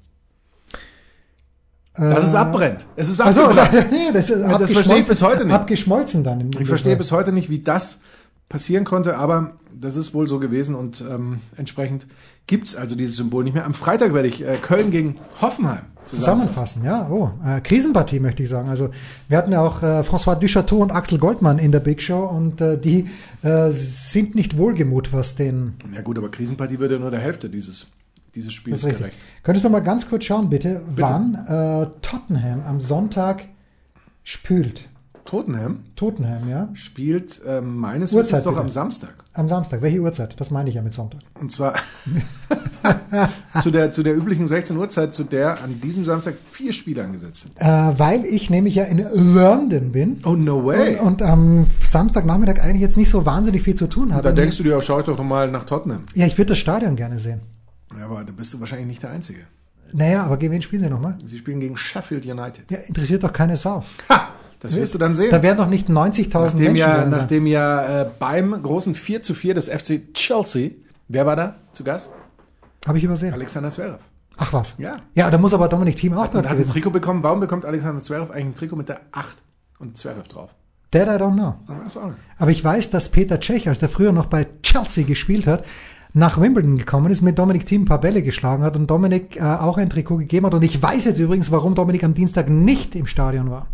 [1.94, 2.84] Dass es abbrennt.
[2.94, 3.58] Es ist abgebrannt.
[3.58, 5.54] also nee, das, ist das verstehe ich abgeschmolzen- bis heute nicht.
[5.54, 6.50] Abgeschmolzen dann.
[6.58, 8.00] Ich verstehe bis heute nicht, wie das
[8.48, 12.06] passieren konnte, aber das ist wohl so gewesen und ähm, entsprechend
[12.46, 13.66] gibt's also dieses Symbol nicht mehr.
[13.66, 17.08] Am Freitag werde ich äh, Köln gegen Hoffenheim Zusammenfassen, ja.
[17.10, 18.68] Oh, äh, Krisenpartie möchte ich sagen.
[18.68, 18.90] Also
[19.28, 22.60] wir hatten ja auch äh, François Duchateau und Axel Goldmann in der Big Show und
[22.60, 23.08] äh, die
[23.42, 27.86] äh, sind nicht wohlgemut, was den Ja gut, aber Krisenpartie würde nur der Hälfte dieses,
[28.34, 29.18] dieses Spiels gerecht.
[29.42, 31.02] Könntest du mal ganz kurz schauen, bitte, Bitte.
[31.02, 33.44] wann äh, Tottenham am Sonntag
[34.24, 34.88] spült?
[35.28, 36.70] Tottenham Tottenham, ja.
[36.72, 38.62] spielt ähm, meines Uhrzeit Wissens doch bitte.
[38.62, 39.14] am Samstag.
[39.34, 39.82] Am Samstag.
[39.82, 40.40] Welche Uhrzeit?
[40.40, 41.20] Das meine ich ja mit Sonntag.
[41.38, 41.74] Und zwar
[43.62, 47.04] zu, der, zu der üblichen 16 Uhr Zeit, zu der an diesem Samstag vier Spiele
[47.04, 47.60] angesetzt sind.
[47.60, 50.22] Äh, weil ich nämlich ja in London bin.
[50.24, 50.96] Oh, no way.
[50.96, 54.22] Und, und am Samstagnachmittag eigentlich jetzt nicht so wahnsinnig viel zu tun habe.
[54.22, 56.04] da denkst du dir, schau ich doch mal nach Tottenham.
[56.14, 57.42] ja, ich würde das Stadion gerne sehen.
[57.94, 59.40] Ja, aber da bist du wahrscheinlich nicht der Einzige.
[59.92, 61.18] Naja, aber gegen wen spielen sie nochmal?
[61.26, 62.70] Sie spielen gegen Sheffield United.
[62.70, 63.84] Ja, interessiert doch keine Sau.
[64.08, 64.28] Ha!
[64.60, 65.30] Das wirst du dann sehen.
[65.30, 67.10] Da werden doch nicht 90.000 Nachdem Menschen ja, sein.
[67.10, 70.70] nachdem ja äh, beim großen 4 zu 4 des FC Chelsea,
[71.06, 72.10] wer war da zu Gast?
[72.86, 73.32] Habe ich übersehen.
[73.32, 73.98] Alexander Zverev.
[74.36, 74.74] Ach was.
[74.78, 74.96] Ja.
[75.14, 76.72] Ja, da muss aber Dominik Thiem auch Und dort hat ein gewesen.
[76.72, 77.22] Trikot bekommen.
[77.22, 79.36] Warum bekommt Alexander Zverev eigentlich ein Trikot mit der 8
[79.78, 80.50] und Zverev drauf?
[80.90, 81.54] That I don't know.
[82.38, 85.64] Aber ich weiß, dass Peter Cech, als der früher noch bei Chelsea gespielt hat,
[86.14, 89.42] nach Wimbledon gekommen ist, mit Dominik Thiem ein paar Bälle geschlagen hat und Dominik äh,
[89.42, 90.54] auch ein Trikot gegeben hat.
[90.54, 93.66] Und ich weiß jetzt übrigens, warum Dominik am Dienstag nicht im Stadion war.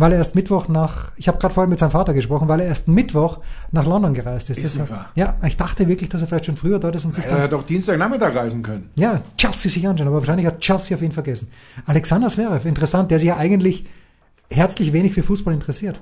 [0.00, 2.66] Weil er erst Mittwoch nach, ich habe gerade vorhin mit seinem Vater gesprochen, weil er
[2.68, 4.56] erst Mittwoch nach London gereist ist.
[4.56, 5.10] Ist Deshalb-.
[5.14, 7.40] Ja, ich dachte wirklich, dass er vielleicht schon früher dort ist und sich Er dann
[7.40, 8.88] hätte doch Dienstagnachmittag reisen können.
[8.94, 11.50] Ja, Chelsea sich anschauen, aber wahrscheinlich hat Chelsea auf ihn vergessen.
[11.84, 13.84] Alexander Zverev, interessant, der sich ja eigentlich
[14.50, 16.00] herzlich wenig für Fußball interessiert.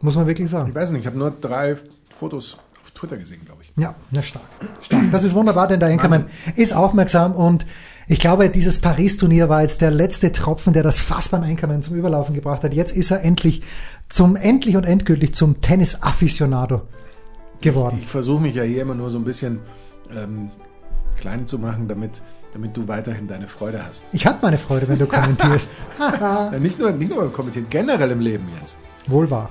[0.00, 0.70] Muss man wirklich sagen.
[0.70, 1.76] Ich weiß nicht, ich habe nur drei
[2.08, 3.72] Fotos auf Twitter gesehen, glaube ich.
[3.76, 4.44] Ja, na stark.
[4.80, 5.02] stark.
[5.12, 7.66] Das ist wunderbar, denn der Enkermann ist aufmerksam und
[8.10, 11.94] ich glaube, dieses Paris-Turnier war jetzt der letzte Tropfen, der das Fass beim Enkermann zum
[11.94, 12.74] Überlaufen gebracht hat.
[12.74, 13.62] Jetzt ist er endlich
[14.08, 16.82] zum, endlich und endgültig zum Tennis-Afficionado
[17.60, 18.00] geworden.
[18.02, 19.60] Ich versuche mich ja hier immer nur so ein bisschen
[20.12, 20.50] ähm,
[21.20, 22.20] klein zu machen, damit,
[22.52, 24.02] damit du weiterhin deine Freude hast.
[24.12, 25.70] Ich hatte meine Freude, wenn du kommentierst.
[26.58, 28.76] Nicht, nur, nicht nur beim Kommentieren, generell im Leben, Jens.
[29.06, 29.50] Wohl wahr.